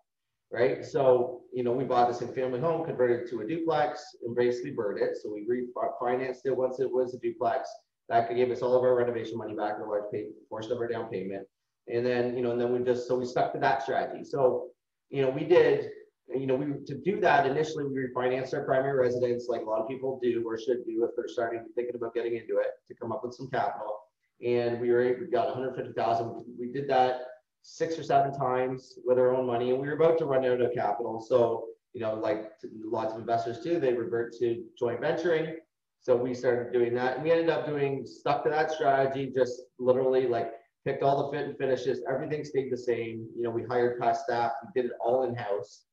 right? 0.50 0.84
So, 0.84 1.42
you 1.52 1.62
know, 1.62 1.70
we 1.70 1.84
bought 1.84 2.10
a 2.10 2.14
single 2.14 2.34
family 2.34 2.58
home, 2.58 2.84
converted 2.84 3.20
it 3.20 3.30
to 3.30 3.42
a 3.42 3.46
duplex 3.46 4.04
and 4.26 4.34
basically 4.34 4.72
burned 4.72 5.00
it. 5.00 5.16
So 5.22 5.32
we 5.32 5.46
refinanced 5.46 6.40
it 6.46 6.56
once 6.56 6.80
it 6.80 6.90
was 6.90 7.14
a 7.14 7.20
duplex. 7.20 7.70
That 8.08 8.34
gave 8.34 8.50
us 8.50 8.62
all 8.62 8.74
of 8.74 8.82
our 8.82 8.96
renovation 8.96 9.38
money 9.38 9.54
back, 9.54 9.74
a 9.78 9.84
large 9.84 10.10
pay, 10.12 10.26
portion 10.48 10.72
of 10.72 10.78
our 10.78 10.88
down 10.88 11.08
payment. 11.08 11.46
And 11.86 12.04
then, 12.04 12.36
you 12.36 12.42
know, 12.42 12.50
and 12.50 12.60
then 12.60 12.72
we 12.72 12.84
just, 12.84 13.06
so 13.06 13.16
we 13.16 13.26
stuck 13.26 13.52
to 13.52 13.60
that 13.60 13.84
strategy. 13.84 14.24
So, 14.24 14.70
you 15.08 15.22
know, 15.22 15.30
we 15.30 15.44
did 15.44 15.90
you 16.34 16.46
know, 16.46 16.54
we 16.54 16.66
to 16.86 16.94
do 16.94 17.20
that 17.20 17.46
initially 17.46 17.84
we 17.84 18.08
refinanced 18.08 18.54
our 18.54 18.64
primary 18.64 18.98
residence 18.98 19.46
like 19.48 19.62
a 19.62 19.64
lot 19.64 19.80
of 19.80 19.88
people 19.88 20.18
do 20.22 20.42
or 20.46 20.58
should 20.58 20.84
do 20.86 21.04
if 21.04 21.10
they're 21.16 21.28
starting 21.28 21.64
thinking 21.74 21.94
about 21.94 22.14
getting 22.14 22.34
into 22.34 22.58
it 22.58 22.68
to 22.88 22.94
come 22.94 23.12
up 23.12 23.22
with 23.24 23.34
some 23.34 23.48
capital. 23.48 23.98
And 24.44 24.80
we 24.80 24.90
were 24.90 25.16
we 25.20 25.26
got 25.26 25.46
150,000. 25.46 26.44
We 26.58 26.72
did 26.72 26.88
that 26.88 27.22
six 27.62 27.98
or 27.98 28.02
seven 28.02 28.32
times 28.32 28.98
with 29.04 29.18
our 29.18 29.34
own 29.34 29.46
money, 29.46 29.70
and 29.70 29.80
we 29.80 29.88
were 29.88 29.94
about 29.94 30.18
to 30.18 30.24
run 30.24 30.44
out 30.44 30.60
of 30.60 30.72
capital. 30.74 31.20
So 31.20 31.66
you 31.92 32.00
know, 32.00 32.14
like 32.14 32.50
lots 32.84 33.12
of 33.12 33.20
investors 33.20 33.60
do, 33.60 33.80
they 33.80 33.92
revert 33.92 34.32
to 34.38 34.64
joint 34.78 35.00
venturing. 35.00 35.56
So 36.00 36.16
we 36.16 36.32
started 36.32 36.72
doing 36.72 36.94
that, 36.94 37.16
and 37.16 37.24
we 37.24 37.32
ended 37.32 37.50
up 37.50 37.66
doing 37.66 38.06
stuck 38.06 38.44
to 38.44 38.50
that 38.50 38.70
strategy. 38.70 39.30
Just 39.34 39.62
literally 39.78 40.26
like 40.26 40.52
picked 40.86 41.02
all 41.02 41.26
the 41.26 41.36
fit 41.36 41.46
and 41.46 41.58
finishes. 41.58 42.00
Everything 42.08 42.44
stayed 42.44 42.72
the 42.72 42.78
same. 42.78 43.26
You 43.36 43.42
know, 43.42 43.50
we 43.50 43.64
hired 43.64 44.00
past 44.00 44.24
staff. 44.24 44.52
We 44.64 44.80
did 44.80 44.90
it 44.90 44.96
all 45.04 45.24
in 45.24 45.34
house 45.34 45.84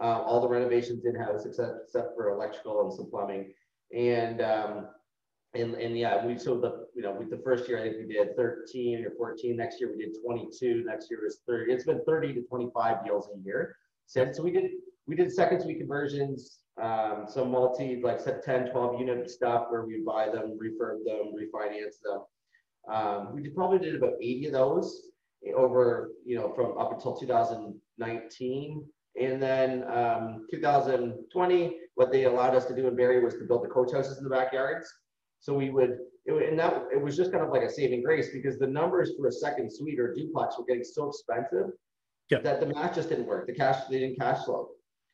uh, 0.00 0.22
all 0.22 0.40
the 0.40 0.48
renovations 0.48 1.04
in-house 1.04 1.44
except, 1.44 1.72
except 1.84 2.14
for 2.14 2.30
electrical 2.30 2.82
and 2.82 2.92
some 2.92 3.10
plumbing. 3.10 3.52
And, 3.96 4.40
um, 4.40 4.88
and, 5.54 5.74
and 5.74 5.98
yeah, 5.98 6.24
we, 6.24 6.38
so 6.38 6.58
the, 6.58 6.86
you 6.94 7.02
know, 7.02 7.12
with 7.12 7.30
the 7.30 7.40
first 7.44 7.68
year, 7.68 7.78
I 7.78 7.82
think 7.82 8.06
we 8.06 8.14
did 8.14 8.36
13 8.36 9.04
or 9.04 9.10
14. 9.16 9.56
Next 9.56 9.80
year 9.80 9.90
we 9.90 10.04
did 10.04 10.16
22. 10.22 10.84
Next 10.86 11.10
year 11.10 11.20
was 11.22 11.40
30. 11.46 11.72
It's 11.72 11.84
been 11.84 12.02
30 12.06 12.34
to 12.34 12.42
25 12.42 13.04
deals 13.04 13.28
a 13.34 13.38
year 13.44 13.76
since. 14.06 14.36
So 14.36 14.42
we 14.42 14.52
did, 14.52 14.70
we 15.06 15.16
did 15.16 15.32
second 15.32 15.62
suite 15.62 15.78
conversions, 15.78 16.58
um, 16.80 17.24
some 17.26 17.50
multi, 17.50 18.00
like 18.02 18.20
10, 18.22 18.70
12 18.70 19.00
unit 19.00 19.30
stuff 19.30 19.64
where 19.70 19.84
we 19.84 20.02
buy 20.06 20.26
them, 20.26 20.58
refurb 20.62 21.04
them, 21.04 21.32
refinance 21.34 21.96
them. 22.04 22.22
Um, 22.94 23.34
we 23.34 23.42
did, 23.42 23.54
probably 23.54 23.78
did 23.78 23.96
about 23.96 24.14
80 24.20 24.46
of 24.46 24.52
those 24.52 25.08
over, 25.56 26.10
you 26.24 26.36
know, 26.36 26.52
from 26.54 26.76
up 26.78 26.92
until 26.92 27.16
2019. 27.16 28.84
And 29.20 29.42
then 29.42 29.84
um, 29.90 30.46
2020, 30.50 31.76
what 31.94 32.12
they 32.12 32.24
allowed 32.24 32.54
us 32.54 32.66
to 32.66 32.74
do 32.74 32.86
in 32.86 32.96
Barrie 32.96 33.22
was 33.22 33.34
to 33.34 33.44
build 33.44 33.64
the 33.64 33.68
coach 33.68 33.92
houses 33.92 34.18
in 34.18 34.24
the 34.24 34.30
backyards. 34.30 34.86
So 35.40 35.54
we 35.54 35.70
would, 35.70 35.98
it, 36.26 36.48
and 36.48 36.58
that 36.58 36.84
it 36.92 37.00
was 37.00 37.16
just 37.16 37.32
kind 37.32 37.44
of 37.44 37.50
like 37.50 37.62
a 37.62 37.70
saving 37.70 38.02
grace 38.02 38.28
because 38.32 38.58
the 38.58 38.66
numbers 38.66 39.12
for 39.16 39.26
a 39.28 39.32
second 39.32 39.72
suite 39.72 39.98
or 39.98 40.14
duplex 40.14 40.58
were 40.58 40.64
getting 40.64 40.84
so 40.84 41.08
expensive 41.08 41.70
yep. 42.30 42.42
that 42.44 42.60
the 42.60 42.66
math 42.66 42.94
just 42.94 43.08
didn't 43.08 43.26
work. 43.26 43.46
The 43.46 43.54
cash, 43.54 43.86
they 43.90 44.00
didn't 44.00 44.18
cash 44.18 44.44
flow, 44.44 44.70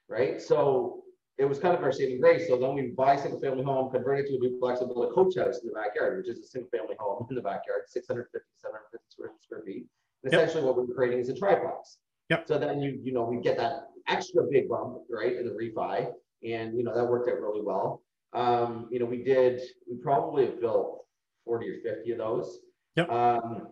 right? 0.08 0.40
So 0.40 1.02
it 1.38 1.44
was 1.44 1.58
kind 1.58 1.76
of 1.76 1.82
our 1.82 1.92
saving 1.92 2.20
grace. 2.20 2.48
So 2.48 2.56
then 2.56 2.74
we 2.74 2.92
buy 2.96 3.14
a 3.14 3.20
single 3.20 3.40
family 3.40 3.64
home, 3.64 3.90
convert 3.90 4.20
it 4.20 4.28
to 4.28 4.36
a 4.36 4.40
duplex, 4.40 4.80
and 4.80 4.92
build 4.92 5.10
a 5.10 5.14
coach 5.14 5.36
house 5.36 5.60
in 5.62 5.68
the 5.68 5.74
backyard, 5.74 6.18
which 6.18 6.28
is 6.28 6.44
a 6.44 6.48
single 6.48 6.70
family 6.70 6.94
home 6.98 7.26
in 7.28 7.36
the 7.36 7.42
backyard, 7.42 7.82
650, 7.88 8.46
750 8.58 9.04
square, 9.10 9.30
square 9.42 9.62
feet. 9.66 9.86
And 10.22 10.32
yep. 10.32 10.42
essentially 10.42 10.64
what 10.64 10.76
we 10.76 10.84
we're 10.84 10.94
creating 10.94 11.20
is 11.20 11.28
a 11.28 11.34
triplex. 11.34 11.98
Yep. 12.30 12.48
So 12.48 12.58
then 12.58 12.80
you, 12.80 12.98
you 13.02 13.12
know, 13.12 13.24
we 13.24 13.40
get 13.40 13.56
that 13.58 13.88
extra 14.08 14.42
big 14.50 14.68
bump, 14.68 14.98
right, 15.10 15.36
in 15.36 15.46
the 15.46 15.52
refi. 15.52 16.08
And, 16.44 16.76
you 16.76 16.84
know, 16.84 16.94
that 16.94 17.04
worked 17.04 17.28
out 17.30 17.40
really 17.40 17.62
well. 17.62 18.02
Um, 18.34 18.88
you 18.90 18.98
know, 18.98 19.06
we 19.06 19.22
did, 19.22 19.60
we 19.90 19.96
probably 20.02 20.46
have 20.46 20.60
built 20.60 21.04
40 21.44 21.68
or 21.68 21.74
50 21.82 22.12
of 22.12 22.18
those. 22.18 22.58
Yep. 22.96 23.10
Um, 23.10 23.68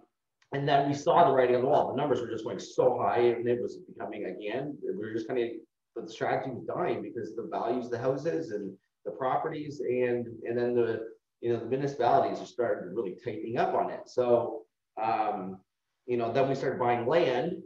and 0.52 0.69
then 0.69 0.88
we 0.88 0.94
saw 0.94 1.25
the 1.25 1.32
writing 1.32 1.56
on 1.56 1.62
the 1.62 1.69
wall. 1.69 1.90
The 1.90 1.96
numbers 1.96 2.20
were 2.20 2.29
just 2.29 2.44
going 2.44 2.58
so 2.58 2.99
high 2.99 3.20
and 3.20 3.49
it 3.49 3.61
was 3.61 3.79
becoming, 3.79 4.26
again, 4.26 4.76
we 4.82 4.96
were 4.96 5.12
just 5.12 5.26
kind 5.26 5.40
of, 5.40 5.49
the 5.96 6.11
strategy 6.11 6.50
was 6.50 6.64
dying 6.64 7.02
because 7.02 7.35
the 7.35 7.49
values 7.50 7.87
of 7.87 7.93
the 7.93 7.99
houses 7.99 8.50
and 8.50 8.73
the 9.05 9.11
properties 9.11 9.81
and, 9.81 10.26
and 10.46 10.56
then 10.56 10.75
the, 10.75 11.00
you 11.40 11.52
know, 11.52 11.58
the 11.58 11.67
municipalities 11.67 12.40
are 12.40 12.46
starting 12.46 12.94
really 12.94 13.17
tightening 13.25 13.58
up 13.58 13.75
on 13.75 13.90
it. 13.90 14.02
So, 14.06 14.62
um, 15.02 15.58
you 16.06 16.17
know, 16.17 16.32
then 16.32 16.49
we 16.49 16.55
started 16.55 16.78
buying 16.78 17.06
land 17.06 17.62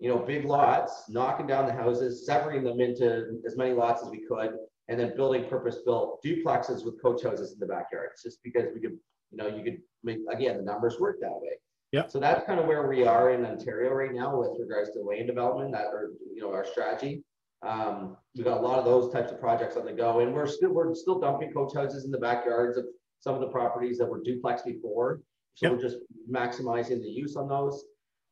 you 0.00 0.08
know, 0.08 0.18
big 0.18 0.46
lots, 0.46 1.04
knocking 1.08 1.46
down 1.46 1.66
the 1.66 1.72
houses, 1.72 2.24
severing 2.26 2.64
them 2.64 2.80
into 2.80 3.38
as 3.46 3.56
many 3.56 3.72
lots 3.72 4.02
as 4.02 4.08
we 4.08 4.24
could, 4.26 4.52
and 4.88 4.98
then 4.98 5.14
building 5.14 5.44
purpose-built 5.44 6.24
duplexes 6.24 6.84
with 6.84 7.00
coach 7.00 7.22
houses 7.22 7.52
in 7.52 7.58
the 7.60 7.66
backyard. 7.66 8.08
It's 8.12 8.22
just 8.22 8.42
because 8.42 8.64
we 8.74 8.80
could, 8.80 8.98
you 9.30 9.36
know, 9.36 9.46
you 9.46 9.62
could 9.62 9.78
make 10.02 10.18
again 10.32 10.56
the 10.56 10.62
numbers 10.62 10.98
work 10.98 11.18
that 11.20 11.30
way. 11.30 11.52
Yeah. 11.92 12.06
So 12.06 12.18
that's 12.18 12.46
kind 12.46 12.58
of 12.58 12.66
where 12.66 12.88
we 12.88 13.04
are 13.04 13.30
in 13.30 13.44
Ontario 13.44 13.92
right 13.92 14.12
now 14.12 14.38
with 14.38 14.58
regards 14.58 14.90
to 14.92 15.00
land 15.00 15.26
development. 15.26 15.72
That 15.72 15.86
or 15.86 16.12
you 16.34 16.40
know 16.40 16.52
our 16.52 16.64
strategy. 16.64 17.22
Um, 17.62 18.16
we've 18.34 18.44
got 18.44 18.58
a 18.58 18.60
lot 18.60 18.78
of 18.78 18.86
those 18.86 19.12
types 19.12 19.30
of 19.32 19.38
projects 19.38 19.76
on 19.76 19.84
the 19.84 19.92
go, 19.92 20.20
and 20.20 20.32
we're 20.32 20.46
still 20.46 20.70
we're 20.70 20.94
still 20.94 21.18
dumping 21.18 21.52
coach 21.52 21.74
houses 21.74 22.06
in 22.06 22.10
the 22.10 22.18
backyards 22.18 22.78
of 22.78 22.86
some 23.18 23.34
of 23.34 23.40
the 23.40 23.48
properties 23.48 23.98
that 23.98 24.06
were 24.06 24.22
duplex 24.22 24.62
before. 24.62 25.20
So 25.56 25.66
yep. 25.66 25.76
we're 25.76 25.82
just 25.82 25.98
maximizing 26.30 27.02
the 27.02 27.10
use 27.10 27.36
on 27.36 27.48
those. 27.48 27.84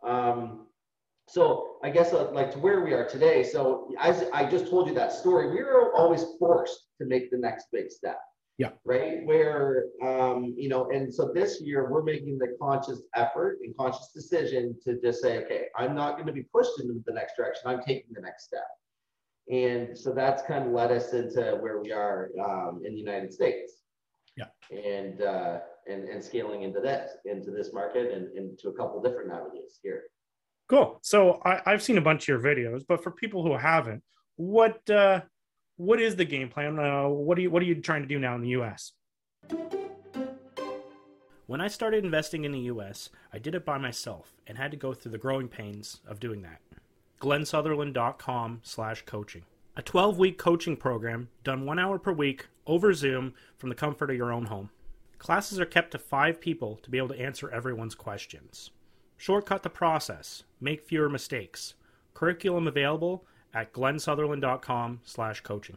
Um, 0.06 0.67
so 1.28 1.76
I 1.84 1.90
guess 1.90 2.12
uh, 2.12 2.30
like 2.32 2.50
to 2.52 2.58
where 2.58 2.80
we 2.80 2.92
are 2.94 3.06
today. 3.06 3.44
So 3.44 3.90
as 4.00 4.24
I 4.32 4.48
just 4.48 4.68
told 4.70 4.88
you 4.88 4.94
that 4.94 5.12
story, 5.12 5.50
we 5.50 5.62
were 5.62 5.94
always 5.94 6.24
forced 6.38 6.86
to 7.00 7.06
make 7.06 7.30
the 7.30 7.38
next 7.38 7.66
big 7.70 7.90
step. 7.90 8.18
Yeah. 8.56 8.70
Right. 8.84 9.24
Where, 9.24 9.84
um, 10.04 10.54
you 10.56 10.68
know, 10.68 10.90
and 10.90 11.14
so 11.14 11.30
this 11.32 11.60
year 11.60 11.88
we're 11.88 12.02
making 12.02 12.38
the 12.38 12.56
conscious 12.60 13.02
effort 13.14 13.58
and 13.62 13.76
conscious 13.76 14.10
decision 14.12 14.74
to 14.84 15.00
just 15.00 15.22
say, 15.22 15.38
okay, 15.44 15.66
I'm 15.76 15.94
not 15.94 16.14
going 16.14 16.26
to 16.26 16.32
be 16.32 16.42
pushed 16.42 16.80
into 16.80 17.00
the 17.06 17.12
next 17.12 17.36
direction. 17.36 17.62
I'm 17.66 17.82
taking 17.82 18.10
the 18.12 18.20
next 18.20 18.46
step. 18.46 18.66
And 19.50 19.96
so 19.96 20.12
that's 20.12 20.42
kind 20.42 20.66
of 20.66 20.72
led 20.72 20.90
us 20.90 21.12
into 21.12 21.56
where 21.60 21.80
we 21.80 21.92
are 21.92 22.30
um, 22.44 22.82
in 22.84 22.94
the 22.94 22.98
United 22.98 23.32
States. 23.32 23.74
Yeah. 24.36 24.46
And, 24.70 25.22
uh, 25.22 25.60
and, 25.88 26.08
and 26.08 26.22
scaling 26.22 26.62
into 26.62 26.80
this, 26.80 27.12
into 27.26 27.52
this 27.52 27.72
market 27.72 28.12
and 28.12 28.36
into 28.36 28.70
a 28.70 28.72
couple 28.72 29.00
different 29.00 29.30
avenues 29.32 29.78
here. 29.82 30.02
Cool. 30.68 30.98
So 31.02 31.40
I, 31.44 31.60
have 31.64 31.82
seen 31.82 31.96
a 31.96 32.02
bunch 32.02 32.24
of 32.24 32.28
your 32.28 32.40
videos, 32.40 32.84
but 32.86 33.02
for 33.02 33.10
people 33.10 33.42
who 33.42 33.56
haven't, 33.56 34.02
what 34.36 34.90
uh, 34.90 35.22
what 35.76 35.98
is 36.00 36.14
the 36.16 36.26
game 36.26 36.50
plan? 36.50 36.78
Uh, 36.78 37.08
what 37.08 37.38
are 37.38 37.40
you 37.40 37.50
what 37.50 37.62
are 37.62 37.66
you 37.66 37.76
trying 37.76 38.02
to 38.02 38.08
do 38.08 38.18
now 38.18 38.34
in 38.34 38.42
the 38.42 38.50
U.S.? 38.50 38.92
When 41.46 41.62
I 41.62 41.68
started 41.68 42.04
investing 42.04 42.44
in 42.44 42.52
the 42.52 42.60
U.S., 42.60 43.08
I 43.32 43.38
did 43.38 43.54
it 43.54 43.64
by 43.64 43.78
myself 43.78 44.34
and 44.46 44.58
had 44.58 44.70
to 44.72 44.76
go 44.76 44.92
through 44.92 45.12
the 45.12 45.18
growing 45.18 45.48
pains 45.48 46.02
of 46.06 46.20
doing 46.20 46.42
that. 46.42 46.60
GlennSutherland.com/coaching, 47.22 49.42
a 49.76 49.82
12-week 49.82 50.36
coaching 50.36 50.76
program 50.76 51.30
done 51.44 51.64
one 51.64 51.78
hour 51.78 51.98
per 51.98 52.12
week 52.12 52.48
over 52.66 52.92
Zoom 52.92 53.32
from 53.56 53.70
the 53.70 53.74
comfort 53.74 54.10
of 54.10 54.16
your 54.16 54.30
own 54.30 54.44
home. 54.44 54.68
Classes 55.18 55.58
are 55.58 55.64
kept 55.64 55.92
to 55.92 55.98
five 55.98 56.38
people 56.38 56.76
to 56.82 56.90
be 56.90 56.98
able 56.98 57.08
to 57.08 57.18
answer 57.18 57.50
everyone's 57.50 57.94
questions. 57.94 58.72
Shortcut 59.18 59.64
the 59.64 59.68
process. 59.68 60.44
Make 60.60 60.86
fewer 60.86 61.10
mistakes. 61.10 61.74
Curriculum 62.14 62.66
available 62.66 63.24
at 63.52 63.72
glensutherland.com 63.72 65.00
slash 65.04 65.40
coaching. 65.40 65.76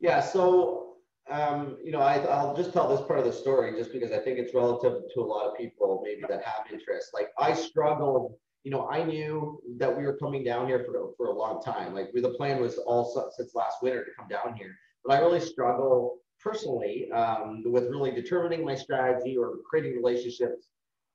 Yeah, 0.00 0.20
so 0.20 0.84
um, 1.30 1.78
you 1.82 1.90
know, 1.90 2.00
I, 2.00 2.18
I'll 2.18 2.54
just 2.54 2.72
tell 2.72 2.88
this 2.88 3.04
part 3.06 3.18
of 3.18 3.24
the 3.24 3.32
story 3.32 3.72
just 3.76 3.92
because 3.92 4.12
I 4.12 4.18
think 4.18 4.38
it's 4.38 4.54
relative 4.54 5.02
to 5.14 5.20
a 5.20 5.24
lot 5.24 5.46
of 5.48 5.56
people 5.56 6.02
maybe 6.04 6.22
that 6.28 6.44
have 6.44 6.70
interest. 6.70 7.10
Like 7.14 7.28
I 7.38 7.54
struggled, 7.54 8.34
you 8.62 8.70
know, 8.70 8.88
I 8.88 9.02
knew 9.02 9.58
that 9.78 9.94
we 9.94 10.04
were 10.04 10.16
coming 10.18 10.44
down 10.44 10.66
here 10.66 10.84
for, 10.84 11.12
for 11.16 11.26
a 11.28 11.32
long 11.32 11.62
time. 11.62 11.94
Like 11.94 12.10
we, 12.14 12.20
the 12.20 12.30
plan 12.30 12.60
was 12.60 12.78
all 12.78 13.32
since 13.36 13.54
last 13.54 13.78
winter 13.82 14.04
to 14.04 14.10
come 14.16 14.28
down 14.28 14.54
here, 14.56 14.76
but 15.04 15.14
I 15.14 15.20
really 15.20 15.40
struggle 15.40 16.18
personally 16.44 17.10
um, 17.12 17.62
with 17.64 17.84
really 17.84 18.10
determining 18.10 18.64
my 18.64 18.74
strategy 18.74 19.36
or 19.36 19.54
creating 19.68 19.96
relationships 19.96 20.68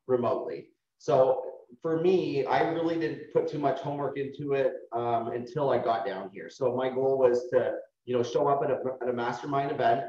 remotely. 0.07 0.69
So 0.97 1.43
for 1.81 2.01
me, 2.01 2.45
I 2.45 2.61
really 2.71 2.99
didn't 2.99 3.31
put 3.31 3.47
too 3.47 3.59
much 3.59 3.79
homework 3.79 4.17
into 4.17 4.53
it 4.53 4.73
um, 4.91 5.27
until 5.27 5.69
I 5.69 5.77
got 5.77 6.05
down 6.05 6.31
here. 6.33 6.49
So 6.49 6.75
my 6.75 6.89
goal 6.89 7.19
was 7.19 7.47
to, 7.51 7.75
you 8.05 8.15
know, 8.15 8.23
show 8.23 8.47
up 8.47 8.61
at 8.63 8.71
a, 8.71 8.79
at 9.03 9.09
a 9.09 9.13
mastermind 9.13 9.71
event, 9.71 10.01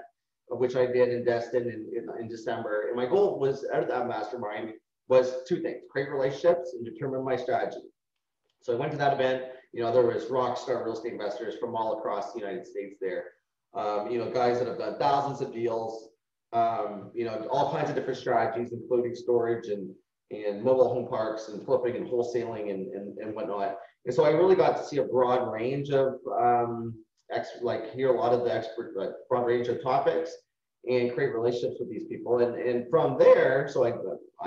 which 0.49 0.75
I 0.75 0.87
did 0.87 1.11
in 1.11 1.25
Destin 1.25 1.65
in, 1.65 1.91
in, 1.95 2.09
in 2.19 2.29
December. 2.29 2.87
And 2.89 2.97
my 2.97 3.07
goal 3.07 3.39
was 3.39 3.67
out 3.73 3.83
of 3.83 3.89
that 3.89 4.09
mastermind 4.09 4.73
was 5.09 5.43
two 5.47 5.61
things, 5.61 5.83
create 5.91 6.09
relationships 6.09 6.73
and 6.73 6.85
determine 6.85 7.25
my 7.25 7.37
strategy. 7.37 7.83
So 8.63 8.73
I 8.73 8.77
went 8.77 8.93
to 8.93 8.99
that 8.99 9.13
event, 9.13 9.45
you 9.73 9.83
know, 9.83 9.93
there 9.93 10.07
was 10.07 10.31
rock 10.31 10.57
star 10.57 10.83
real 10.85 10.95
estate 10.95 11.13
investors 11.13 11.57
from 11.61 11.77
all 11.77 11.99
across 11.99 12.33
the 12.33 12.41
United 12.41 12.67
States 12.67 12.97
there. 13.01 13.25
Um, 13.75 14.11
you 14.11 14.19
know, 14.19 14.31
guys 14.31 14.59
that 14.59 14.67
have 14.67 14.79
done 14.79 14.99
thousands 14.99 15.41
of 15.41 15.53
deals, 15.53 16.09
um, 16.53 17.13
you 17.15 17.25
know, 17.25 17.47
all 17.51 17.71
kinds 17.73 17.89
of 17.89 17.95
different 17.95 18.19
strategies, 18.19 18.73
including 18.73 19.15
storage 19.15 19.69
and 19.69 19.95
and 20.31 20.63
mobile 20.63 20.89
home 20.89 21.09
parks 21.09 21.49
and 21.49 21.65
flipping 21.65 21.97
and 21.97 22.07
wholesaling 22.07 22.71
and, 22.71 22.93
and, 22.95 23.19
and 23.19 23.35
whatnot. 23.35 23.77
And 24.07 24.15
so 24.15 24.25
I 24.25 24.31
really 24.31 24.55
got 24.55 24.77
to 24.77 24.85
see 24.85 24.99
a 24.99 25.05
broad 25.05 25.53
range 25.53 25.91
of 25.91 26.15
um, 26.41 26.95
ex, 27.33 27.49
like 27.63 27.93
hear 27.93 28.15
a 28.15 28.19
lot 28.19 28.33
of 28.33 28.45
the 28.45 28.55
expert, 28.55 28.93
like 28.97 29.11
broad 29.29 29.47
range 29.47 29.69
of 29.69 29.83
topics 29.83 30.31
and 30.89 31.13
create 31.13 31.35
relationships 31.35 31.77
with 31.81 31.91
these 31.91 32.05
people. 32.05 32.39
And, 32.39 32.55
and 32.55 32.89
from 32.89 33.19
there, 33.19 33.69
so 33.69 33.85
I, 33.85 33.93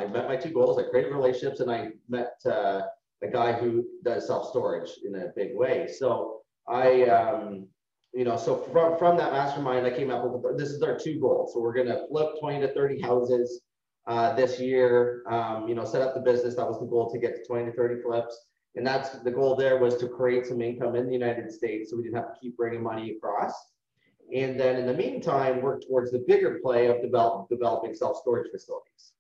I 0.02 0.08
met 0.08 0.28
my 0.28 0.38
two 0.38 0.52
goals. 0.52 0.80
I 0.80 0.90
created 0.90 1.12
relationships 1.12 1.60
and 1.60 1.70
I 1.70 1.90
met 2.10 2.34
uh, 2.46 2.84
a 3.22 3.28
guy 3.28 3.54
who 3.54 3.86
does 4.04 4.28
self-storage 4.28 4.90
in 5.06 5.16
a 5.16 5.28
big 5.36 5.50
way. 5.54 5.88
So 6.00 6.42
I, 6.68 7.04
um, 7.04 7.68
you 8.14 8.24
know, 8.24 8.38
so 8.38 8.58
from, 8.58 8.98
from 8.98 9.18
that 9.18 9.32
mastermind, 9.32 9.86
I 9.88 9.90
came 9.90 10.12
up 10.12 10.24
with, 10.24 10.58
this 10.58 10.70
is 10.70 10.82
our 10.84 10.98
two 10.98 11.20
goals. 11.20 11.54
So 11.54 11.60
we're 11.60 11.74
going 11.74 11.88
to 11.88 12.06
flip 12.10 12.30
20 12.40 12.62
to 12.62 12.74
30 12.74 13.02
houses 13.02 13.62
uh, 14.06 14.34
this 14.36 14.60
year, 14.60 15.24
um, 15.30 15.68
you 15.68 15.74
know, 15.74 15.84
set 15.84 16.02
up 16.02 16.14
the 16.14 16.20
business. 16.20 16.56
That 16.56 16.68
was 16.68 16.80
the 16.80 16.86
goal 16.86 17.10
to 17.12 17.18
get 17.18 17.36
to 17.36 17.44
20 17.44 17.72
to 17.72 17.74
30 17.76 18.02
flips. 18.04 18.46
And 18.76 18.86
that's 18.86 19.10
the 19.20 19.32
goal 19.32 19.56
there 19.56 19.78
was 19.78 19.98
to 19.98 20.08
create 20.08 20.46
some 20.46 20.62
income 20.62 20.96
in 20.96 21.08
the 21.08 21.14
United 21.14 21.52
States 21.52 21.90
so 21.90 21.98
we 21.98 22.04
didn't 22.04 22.18
have 22.18 22.34
to 22.34 22.40
keep 22.40 22.56
bringing 22.58 22.84
money 22.84 23.12
across. 23.12 23.54
And 24.34 24.60
then 24.60 24.78
in 24.78 24.88
the 24.88 24.94
meantime, 24.94 25.62
work 25.62 25.84
towards 25.88 26.12
the 26.12 26.24
bigger 26.28 26.60
play 26.64 26.88
of 26.88 27.02
develop, 27.02 27.50
developing 27.50 27.94
self-storage 27.94 28.50
facilities. 28.52 29.14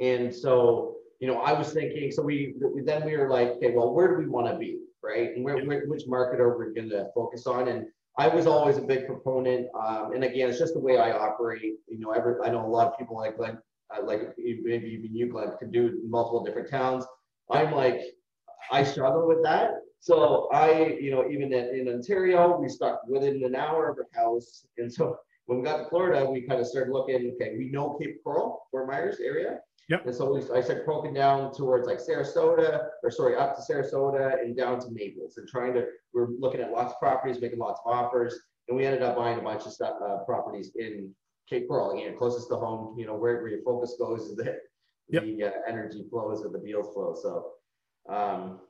And 0.00 0.34
so, 0.34 0.96
you 1.20 1.26
know, 1.26 1.40
I 1.40 1.52
was 1.52 1.72
thinking, 1.72 2.10
so 2.10 2.22
we, 2.22 2.54
then 2.84 3.04
we 3.04 3.16
were 3.16 3.28
like, 3.28 3.48
okay, 3.48 3.72
well, 3.72 3.92
where 3.92 4.08
do 4.08 4.16
we 4.16 4.28
want 4.28 4.46
to 4.46 4.56
be, 4.58 4.78
right? 5.06 5.30
And 5.34 5.44
where, 5.44 5.64
where, 5.64 5.86
which 5.86 6.06
market 6.06 6.40
are 6.40 6.58
we 6.58 6.74
going 6.74 6.90
to 6.90 7.06
focus 7.14 7.46
on? 7.46 7.68
And 7.68 7.86
I 8.18 8.28
was 8.28 8.46
always 8.46 8.78
a 8.78 8.82
big 8.82 9.06
proponent, 9.06 9.68
um, 9.78 10.12
and 10.14 10.24
again, 10.24 10.48
it's 10.48 10.58
just 10.58 10.72
the 10.72 10.80
way 10.80 10.96
I 10.96 11.12
operate. 11.12 11.74
You 11.86 11.98
know, 11.98 12.12
every 12.12 12.34
I 12.42 12.50
know 12.50 12.64
a 12.64 12.66
lot 12.66 12.86
of 12.86 12.98
people 12.98 13.16
like 13.16 13.36
Glenn, 13.36 13.58
uh, 13.94 14.02
like 14.04 14.34
maybe 14.38 14.88
even 14.88 15.14
you, 15.14 15.28
Glenn, 15.28 15.52
could 15.58 15.70
do 15.70 16.00
multiple 16.08 16.42
different 16.42 16.70
towns. 16.70 17.04
I'm 17.50 17.72
like, 17.72 18.00
I 18.72 18.82
struggle 18.84 19.28
with 19.28 19.42
that. 19.44 19.72
So 20.00 20.48
I, 20.52 20.96
you 21.00 21.10
know, 21.10 21.28
even 21.30 21.52
in, 21.52 21.80
in 21.80 21.88
Ontario, 21.88 22.58
we 22.58 22.68
stuck 22.68 23.02
within 23.06 23.44
an 23.44 23.54
hour 23.54 23.90
of 23.90 23.98
a 23.98 24.18
house, 24.18 24.64
and 24.78 24.92
so 24.92 25.18
when 25.44 25.58
we 25.58 25.64
got 25.64 25.78
to 25.78 25.88
Florida, 25.90 26.28
we 26.28 26.40
kind 26.40 26.60
of 26.60 26.66
started 26.66 26.92
looking. 26.92 27.32
Okay, 27.34 27.54
we 27.58 27.68
know 27.68 27.98
Cape 28.00 28.22
Coral, 28.24 28.62
Fort 28.70 28.88
Myers 28.88 29.18
area. 29.20 29.60
Yep. 29.88 30.06
And 30.06 30.14
so 30.14 30.32
we, 30.32 30.40
I 30.56 30.60
started 30.60 30.84
poking 30.84 31.14
down 31.14 31.52
towards 31.52 31.86
like 31.86 31.98
Sarasota, 31.98 32.88
or 33.04 33.10
sorry, 33.10 33.36
up 33.36 33.54
to 33.54 33.62
Sarasota 33.62 34.40
and 34.40 34.56
down 34.56 34.80
to 34.80 34.92
Naples, 34.92 35.36
and 35.36 35.48
trying 35.48 35.74
to. 35.74 35.86
We're 36.12 36.28
looking 36.38 36.60
at 36.60 36.72
lots 36.72 36.92
of 36.92 36.98
properties, 36.98 37.40
making 37.40 37.58
lots 37.58 37.80
of 37.84 37.92
offers, 37.92 38.36
and 38.68 38.76
we 38.76 38.84
ended 38.84 39.02
up 39.02 39.16
buying 39.16 39.38
a 39.38 39.42
bunch 39.42 39.64
of 39.64 39.72
stuff, 39.72 39.96
uh, 40.02 40.18
properties 40.24 40.72
in 40.76 41.14
Cape 41.48 41.68
Coral, 41.68 41.92
again, 41.92 42.16
closest 42.18 42.48
to 42.48 42.56
home. 42.56 42.98
You 42.98 43.06
know, 43.06 43.14
where, 43.14 43.40
where 43.40 43.48
your 43.48 43.62
focus 43.62 43.94
goes 43.98 44.22
is 44.22 44.36
the 44.36 44.56
yep. 45.08 45.22
the 45.22 45.44
uh, 45.44 45.50
energy 45.68 46.04
flows 46.10 46.44
or 46.44 46.50
the 46.50 46.58
deals 46.58 46.92
flow. 46.92 47.14
So, 47.22 48.12
um, 48.12 48.60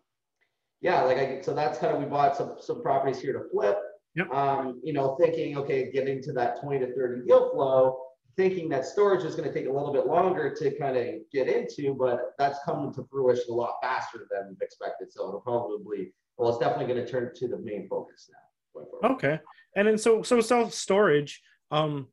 yeah, 0.83 1.01
like 1.03 1.17
I 1.17 1.41
so 1.41 1.55
that's 1.55 1.79
kind 1.79 1.95
of 1.95 2.03
we 2.03 2.07
bought 2.07 2.37
some 2.37 2.57
some 2.61 2.83
properties 2.83 3.21
here 3.21 3.33
to 3.33 3.49
flip. 3.51 3.79
Yep. 4.17 4.31
Um, 4.33 4.81
you 4.85 4.93
know, 4.93 5.17
thinking 5.19 5.57
okay, 5.57 5.91
getting 5.91 6.23
to 6.25 6.33
that 6.35 6.61
20 6.61 6.81
to 6.81 6.95
30 6.95 7.27
deal 7.27 7.51
flow 7.53 8.06
thinking 8.37 8.69
that 8.69 8.85
storage 8.85 9.25
is 9.25 9.35
going 9.35 9.49
to 9.49 9.55
take 9.55 9.67
a 9.67 9.73
little 9.73 9.93
bit 9.93 10.07
longer 10.07 10.55
to 10.55 10.71
kind 10.79 10.97
of 10.97 11.07
get 11.33 11.49
into, 11.49 11.95
but 11.95 12.33
that's 12.39 12.59
coming 12.65 12.93
to 12.95 13.07
fruition 13.11 13.47
a 13.51 13.55
lot 13.55 13.77
faster 13.83 14.27
than 14.31 14.57
expected. 14.61 15.13
So 15.13 15.29
it'll 15.29 15.41
probably, 15.41 16.13
well, 16.37 16.51
it's 16.51 16.59
definitely 16.59 16.93
going 16.93 17.05
to 17.05 17.11
turn 17.11 17.33
to 17.35 17.49
the 17.49 17.59
main 17.59 17.89
focus 17.89 18.31
now. 18.31 19.11
Okay. 19.11 19.41
And 19.75 19.89
then 19.89 19.97
so, 19.97 20.23
so 20.23 20.41
self 20.41 20.75
storage, 20.75 21.41
um, 21.71 22.09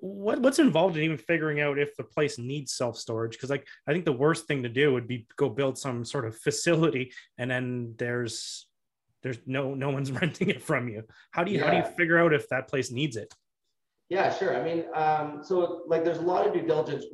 what 0.00 0.40
what's 0.40 0.58
involved 0.58 0.96
in 0.96 1.02
even 1.02 1.16
figuring 1.16 1.60
out 1.60 1.78
if 1.78 1.96
the 1.96 2.04
place 2.04 2.38
needs 2.38 2.72
self 2.72 2.96
storage? 2.96 3.32
Because 3.32 3.50
like 3.50 3.66
I 3.86 3.92
think 3.92 4.04
the 4.04 4.12
worst 4.12 4.46
thing 4.46 4.62
to 4.62 4.68
do 4.68 4.92
would 4.92 5.08
be 5.08 5.26
go 5.36 5.48
build 5.48 5.76
some 5.76 6.04
sort 6.04 6.24
of 6.24 6.36
facility 6.36 7.12
and 7.36 7.50
then 7.50 7.94
there's 7.98 8.68
there's 9.22 9.38
no 9.46 9.74
no 9.74 9.90
one's 9.90 10.12
renting 10.20 10.50
it 10.50 10.62
from 10.62 10.88
you. 10.88 11.02
How 11.32 11.44
do 11.44 11.52
you 11.52 11.58
yeah. 11.58 11.64
how 11.64 11.70
do 11.70 11.76
you 11.78 11.96
figure 11.96 12.18
out 12.18 12.32
if 12.32 12.48
that 12.48 12.68
place 12.68 12.90
needs 12.90 13.16
it? 13.16 13.34
Yeah, 14.08 14.34
sure. 14.34 14.56
I 14.56 14.64
mean, 14.64 14.84
um, 14.94 15.40
so 15.44 15.82
like 15.86 16.02
there's 16.02 16.18
a 16.18 16.22
lot 16.22 16.46
of 16.46 16.54
due 16.54 16.62
diligence 16.62 17.04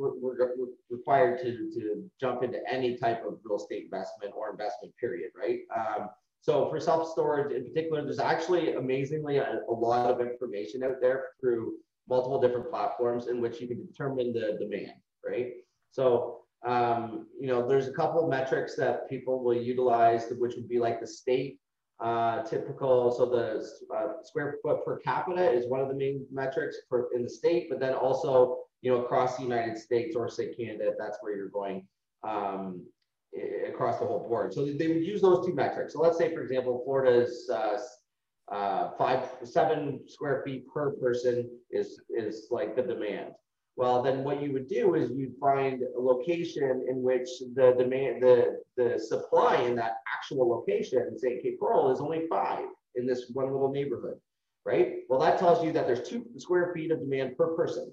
required 0.88 1.40
to, 1.40 1.70
to 1.74 2.10
jump 2.20 2.44
into 2.44 2.60
any 2.70 2.96
type 2.96 3.24
of 3.26 3.38
real 3.42 3.58
estate 3.58 3.84
investment 3.84 4.32
or 4.36 4.50
investment 4.50 4.94
period, 4.96 5.30
right? 5.36 5.60
Um, 5.76 6.08
so 6.40 6.68
for 6.68 6.78
self-storage 6.78 7.52
in 7.52 7.64
particular, 7.64 8.04
there's 8.04 8.20
actually 8.20 8.74
amazingly 8.74 9.38
a, 9.38 9.60
a, 9.68 9.72
lot 9.72 10.08
of 10.08 10.20
information 10.20 10.84
out 10.84 11.00
there 11.00 11.28
through 11.40 11.72
multiple 12.08 12.40
different 12.40 12.70
platforms 12.70 13.26
in 13.26 13.40
which 13.40 13.60
you 13.60 13.66
can 13.66 13.84
determine 13.84 14.32
the 14.32 14.56
demand, 14.60 14.92
right? 15.26 15.52
So, 15.90 16.42
um, 16.64 17.26
you 17.40 17.48
know, 17.48 17.66
there's 17.66 17.88
a 17.88 17.92
couple 17.92 18.22
of 18.22 18.28
metrics 18.28 18.76
that 18.76 19.08
people 19.08 19.42
will 19.42 19.56
utilize, 19.56 20.26
which 20.38 20.54
would 20.54 20.68
be 20.68 20.78
like 20.78 21.00
the 21.00 21.06
state 21.06 21.58
uh, 22.00 22.42
typical, 22.42 23.10
so 23.12 23.26
the 23.26 23.66
uh, 23.94 24.22
square 24.22 24.56
foot 24.62 24.84
per 24.84 24.98
capita 24.98 25.50
is 25.50 25.66
one 25.68 25.80
of 25.80 25.88
the 25.88 25.94
main 25.94 26.26
metrics 26.30 26.76
for 26.88 27.08
in 27.14 27.22
the 27.22 27.28
state, 27.28 27.68
but 27.70 27.78
then 27.78 27.94
also, 27.94 28.58
you 28.82 28.90
know, 28.90 29.02
across 29.02 29.36
the 29.36 29.42
United 29.42 29.78
States 29.78 30.16
or 30.16 30.28
say 30.28 30.54
Canada, 30.54 30.92
that's 30.98 31.18
where 31.20 31.36
you're 31.36 31.48
going 31.48 31.86
um, 32.24 32.84
across 33.68 33.98
the 33.98 34.06
whole 34.06 34.26
board. 34.28 34.52
So 34.52 34.64
they 34.64 34.88
would 34.88 35.04
use 35.04 35.22
those 35.22 35.46
two 35.46 35.54
metrics. 35.54 35.92
So 35.92 36.00
let's 36.00 36.18
say, 36.18 36.34
for 36.34 36.42
example, 36.42 36.82
Florida's 36.84 37.48
uh, 37.48 37.78
uh, 38.52 38.90
five, 38.98 39.28
seven 39.44 40.00
square 40.06 40.42
feet 40.44 40.66
per 40.72 40.92
person 40.92 41.48
is, 41.70 42.00
is 42.10 42.48
like 42.50 42.76
the 42.76 42.82
demand. 42.82 43.32
Well, 43.76 44.02
then 44.02 44.22
what 44.22 44.40
you 44.40 44.52
would 44.52 44.68
do 44.68 44.94
is 44.94 45.10
you'd 45.10 45.36
find 45.40 45.82
a 45.82 46.00
location 46.00 46.86
in 46.88 47.02
which 47.02 47.28
the 47.54 47.74
demand, 47.76 48.22
the, 48.22 48.60
the 48.76 48.98
supply 48.98 49.62
in 49.62 49.74
that 49.76 49.96
actual 50.14 50.48
location, 50.48 51.18
say 51.18 51.40
Cape 51.42 51.58
Coral, 51.58 51.90
is 51.90 52.00
only 52.00 52.26
five 52.28 52.66
in 52.94 53.04
this 53.04 53.30
one 53.32 53.50
little 53.50 53.72
neighborhood, 53.72 54.18
right? 54.64 54.98
Well, 55.08 55.18
that 55.20 55.38
tells 55.38 55.64
you 55.64 55.72
that 55.72 55.88
there's 55.88 56.08
two 56.08 56.24
square 56.38 56.72
feet 56.72 56.92
of 56.92 57.00
demand 57.00 57.36
per 57.36 57.48
person, 57.56 57.92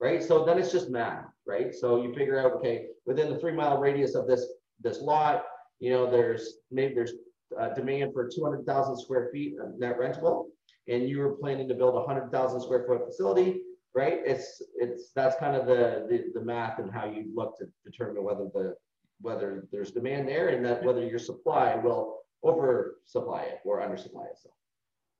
right? 0.00 0.22
So 0.22 0.44
then 0.44 0.58
it's 0.58 0.72
just 0.72 0.90
math, 0.90 1.24
right? 1.46 1.74
So 1.74 2.02
you 2.02 2.14
figure 2.14 2.38
out, 2.38 2.52
okay, 2.56 2.88
within 3.06 3.30
the 3.30 3.38
three 3.38 3.52
mile 3.52 3.78
radius 3.78 4.14
of 4.14 4.26
this 4.26 4.46
this 4.82 5.00
lot, 5.00 5.44
you 5.80 5.90
know, 5.90 6.10
there's 6.10 6.58
maybe 6.70 6.94
there's 6.94 7.14
uh, 7.58 7.70
demand 7.70 8.12
for 8.12 8.28
200,000 8.28 8.98
square 8.98 9.30
feet 9.32 9.54
of 9.58 9.78
net 9.78 9.98
rentable, 9.98 10.48
and 10.88 11.08
you 11.08 11.20
were 11.20 11.36
planning 11.36 11.68
to 11.68 11.74
build 11.74 11.94
a 11.94 12.00
100,000 12.00 12.60
square 12.60 12.84
foot 12.86 13.06
facility 13.06 13.62
right? 13.96 14.20
It's 14.24 14.62
it's 14.74 15.10
that's 15.16 15.36
kind 15.36 15.56
of 15.56 15.66
the, 15.66 16.06
the 16.08 16.38
the 16.38 16.44
math 16.44 16.78
and 16.78 16.92
how 16.92 17.06
you 17.06 17.32
look 17.34 17.56
to 17.58 17.64
determine 17.84 18.22
whether 18.22 18.44
the 18.52 18.74
whether 19.22 19.66
there's 19.72 19.90
demand 19.90 20.28
there 20.28 20.48
and 20.50 20.64
that 20.66 20.84
whether 20.84 21.04
your 21.04 21.18
supply 21.18 21.74
will 21.76 22.18
oversupply 22.44 23.42
it 23.42 23.60
or 23.64 23.80
undersupply 23.80 24.26
it. 24.26 24.38
So 24.40 24.50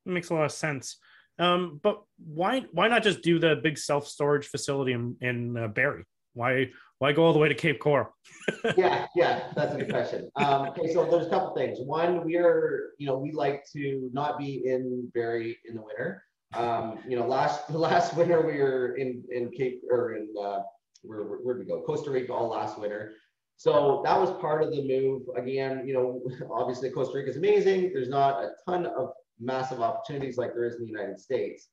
it 0.04 0.12
makes 0.12 0.28
a 0.28 0.34
lot 0.34 0.44
of 0.44 0.52
sense. 0.52 0.98
Um, 1.38 1.80
but 1.82 2.02
why 2.18 2.66
why 2.72 2.88
not 2.88 3.02
just 3.02 3.22
do 3.22 3.38
the 3.38 3.56
big 3.56 3.78
self 3.78 4.06
storage 4.06 4.46
facility 4.46 4.92
in 4.92 5.16
in 5.22 5.56
uh, 5.56 5.68
Barrie? 5.68 6.04
Why 6.34 6.66
why 6.98 7.12
go 7.12 7.24
all 7.24 7.32
the 7.32 7.38
way 7.38 7.48
to 7.48 7.54
Cape 7.54 7.80
Coral? 7.80 8.14
yeah, 8.76 9.06
yeah, 9.16 9.52
that's 9.54 9.74
a 9.74 9.78
good 9.78 9.90
question. 9.90 10.30
Um, 10.36 10.68
okay, 10.68 10.92
so 10.92 11.08
there's 11.10 11.26
a 11.26 11.30
couple 11.30 11.54
things. 11.54 11.78
One, 11.80 12.24
we 12.24 12.36
are 12.36 12.90
you 12.98 13.06
know 13.06 13.16
we 13.16 13.32
like 13.32 13.64
to 13.72 14.10
not 14.12 14.38
be 14.38 14.66
in 14.66 15.10
Barrie 15.14 15.56
in 15.66 15.76
the 15.76 15.82
winter. 15.82 16.22
Um, 16.56 16.98
you 17.06 17.16
know, 17.16 17.26
last 17.26 17.68
the 17.72 17.78
last 17.78 18.14
winter 18.16 18.40
we 18.40 18.58
were 18.58 18.96
in 18.96 19.24
in 19.30 19.50
Cape 19.50 19.82
or 19.90 20.14
in 20.16 20.28
uh, 20.40 20.60
where 21.02 21.22
where 21.22 21.56
did 21.56 21.66
we 21.66 21.72
go? 21.72 21.82
Costa 21.82 22.10
Rica 22.10 22.32
all 22.32 22.48
last 22.48 22.78
winter. 22.78 23.12
So 23.58 24.02
that 24.04 24.20
was 24.20 24.30
part 24.40 24.62
of 24.62 24.70
the 24.70 24.86
move. 24.86 25.22
Again, 25.36 25.86
you 25.86 25.94
know, 25.94 26.22
obviously 26.52 26.90
Costa 26.90 27.16
Rica 27.16 27.30
is 27.30 27.36
amazing. 27.36 27.92
There's 27.92 28.08
not 28.08 28.42
a 28.42 28.50
ton 28.66 28.86
of 28.86 29.12
massive 29.40 29.80
opportunities 29.80 30.36
like 30.36 30.52
there 30.54 30.66
is 30.66 30.76
in 30.76 30.82
the 30.82 30.90
United 30.90 31.18
States. 31.18 31.68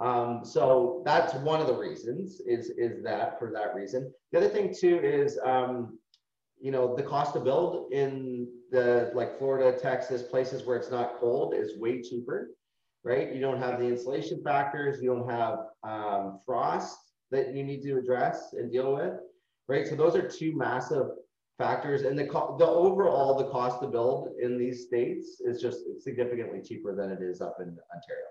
Um, 0.00 0.42
so 0.44 1.02
that's 1.04 1.34
one 1.34 1.60
of 1.60 1.66
the 1.66 1.76
reasons 1.76 2.40
is, 2.46 2.70
is 2.70 3.02
that 3.02 3.38
for 3.38 3.50
that 3.52 3.74
reason. 3.74 4.12
The 4.30 4.38
other 4.38 4.48
thing 4.48 4.74
too 4.78 5.00
is, 5.02 5.38
um, 5.44 5.98
you 6.60 6.70
know, 6.70 6.94
the 6.94 7.02
cost 7.02 7.34
to 7.34 7.40
build 7.40 7.92
in 7.92 8.48
the 8.70 9.10
like 9.14 9.38
Florida, 9.38 9.76
Texas, 9.76 10.22
places 10.22 10.64
where 10.64 10.76
it's 10.76 10.90
not 10.90 11.18
cold 11.18 11.54
is 11.54 11.78
way 11.78 12.00
cheaper, 12.02 12.50
right? 13.04 13.34
You 13.34 13.40
don't 13.40 13.60
have 13.60 13.78
the 13.78 13.86
insulation 13.86 14.42
factors, 14.42 15.00
you 15.02 15.14
don't 15.14 15.30
have 15.30 15.58
um, 15.82 16.40
frost 16.44 16.98
that 17.30 17.54
you 17.54 17.62
need 17.62 17.82
to 17.82 17.98
address 17.98 18.54
and 18.54 18.72
deal 18.72 18.94
with, 18.94 19.14
right? 19.68 19.86
So 19.86 19.94
those 19.94 20.16
are 20.16 20.28
two 20.28 20.56
massive 20.56 21.08
factors, 21.58 22.02
and 22.02 22.18
the 22.18 22.24
the 22.24 22.66
overall 22.66 23.36
the 23.36 23.50
cost 23.50 23.80
to 23.82 23.88
build 23.88 24.28
in 24.40 24.58
these 24.58 24.86
states 24.86 25.40
is 25.40 25.60
just 25.60 25.80
significantly 26.00 26.60
cheaper 26.62 26.94
than 26.94 27.10
it 27.10 27.22
is 27.22 27.40
up 27.40 27.56
in 27.60 27.76
Ontario. 27.94 28.28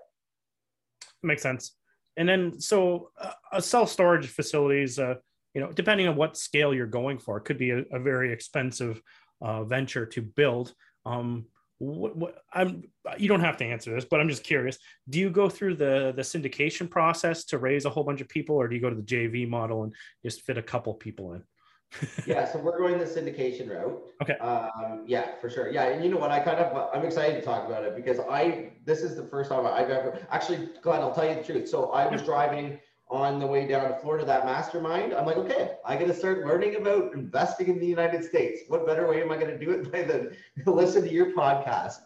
Makes 1.22 1.42
sense. 1.42 1.76
And 2.16 2.28
then, 2.28 2.60
so 2.60 3.10
uh, 3.20 3.32
a 3.52 3.62
self 3.62 3.90
storage 3.90 4.26
facilities, 4.26 4.98
uh, 4.98 5.14
you 5.54 5.60
know, 5.60 5.70
depending 5.72 6.08
on 6.08 6.16
what 6.16 6.36
scale 6.36 6.74
you're 6.74 6.86
going 6.86 7.18
for, 7.18 7.38
could 7.40 7.58
be 7.58 7.70
a, 7.70 7.84
a 7.92 8.00
very 8.00 8.32
expensive 8.32 9.00
uh, 9.40 9.64
venture 9.64 10.04
to 10.06 10.22
build. 10.22 10.74
Um, 11.06 11.46
what, 11.78 12.16
what 12.16 12.38
I'm 12.52 12.82
you 13.18 13.28
don't 13.28 13.40
have 13.40 13.56
to 13.58 13.64
answer 13.64 13.94
this, 13.94 14.04
but 14.04 14.20
I'm 14.20 14.28
just 14.28 14.44
curious. 14.44 14.78
Do 15.08 15.18
you 15.18 15.30
go 15.30 15.48
through 15.48 15.76
the 15.76 16.12
the 16.14 16.22
syndication 16.22 16.90
process 16.90 17.44
to 17.46 17.58
raise 17.58 17.84
a 17.84 17.90
whole 17.90 18.04
bunch 18.04 18.20
of 18.20 18.28
people, 18.28 18.56
or 18.56 18.68
do 18.68 18.74
you 18.74 18.82
go 18.82 18.90
to 18.90 18.96
the 18.96 19.02
JV 19.02 19.48
model 19.48 19.84
and 19.84 19.94
just 20.24 20.42
fit 20.42 20.58
a 20.58 20.62
couple 20.62 20.92
people 20.94 21.34
in? 21.34 21.42
yeah, 22.26 22.44
so 22.44 22.58
we're 22.58 22.76
going 22.76 22.98
the 22.98 23.04
syndication 23.04 23.70
route. 23.70 24.02
Okay. 24.22 24.34
Um, 24.34 25.04
yeah, 25.06 25.36
for 25.40 25.48
sure. 25.48 25.70
Yeah, 25.70 25.84
and 25.84 26.04
you 26.04 26.10
know 26.10 26.18
what? 26.18 26.30
I 26.30 26.40
kind 26.40 26.58
of 26.58 26.90
I'm 26.92 27.04
excited 27.04 27.36
to 27.36 27.42
talk 27.42 27.66
about 27.66 27.84
it 27.84 27.96
because 27.96 28.18
I 28.28 28.72
this 28.84 29.02
is 29.02 29.16
the 29.16 29.24
first 29.24 29.50
time 29.50 29.66
I've 29.66 29.90
ever 29.90 30.18
actually, 30.30 30.68
Glenn. 30.82 31.00
I'll 31.00 31.14
tell 31.14 31.28
you 31.28 31.36
the 31.36 31.44
truth. 31.44 31.68
So 31.68 31.90
I 31.90 32.06
was 32.06 32.22
driving 32.22 32.78
on 33.10 33.38
the 33.38 33.46
way 33.46 33.66
down 33.66 33.88
to 33.88 33.96
Florida, 34.00 34.24
that 34.26 34.44
mastermind. 34.44 35.14
I'm 35.14 35.24
like, 35.24 35.36
okay, 35.38 35.76
I 35.84 35.96
got 35.96 36.08
to 36.08 36.14
start 36.14 36.44
learning 36.44 36.76
about 36.76 37.14
investing 37.14 37.68
in 37.68 37.78
the 37.78 37.86
United 37.86 38.24
States. 38.24 38.62
What 38.68 38.86
better 38.86 39.08
way 39.08 39.22
am 39.22 39.30
I 39.30 39.36
going 39.36 39.50
to 39.50 39.58
do 39.58 39.70
it 39.70 39.90
than 40.08 40.36
listen 40.66 41.02
to 41.02 41.12
your 41.12 41.32
podcast? 41.32 42.00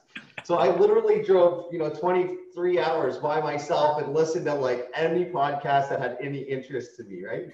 So 0.45 0.57
I 0.57 0.77
literally 0.77 1.23
drove, 1.23 1.73
you 1.73 1.79
know, 1.79 1.91
23 1.91 2.79
hours 2.79 3.19
by 3.19 3.41
myself 3.41 4.03
and 4.03 4.13
listened 4.13 4.47
to 4.47 4.55
like 4.55 4.89
any 4.95 5.25
podcast 5.25 5.91
that 5.91 6.01
had 6.01 6.19
any 6.21 6.39
interest 6.39 6.97
to 6.97 7.05
me, 7.05 7.25
right? 7.25 7.49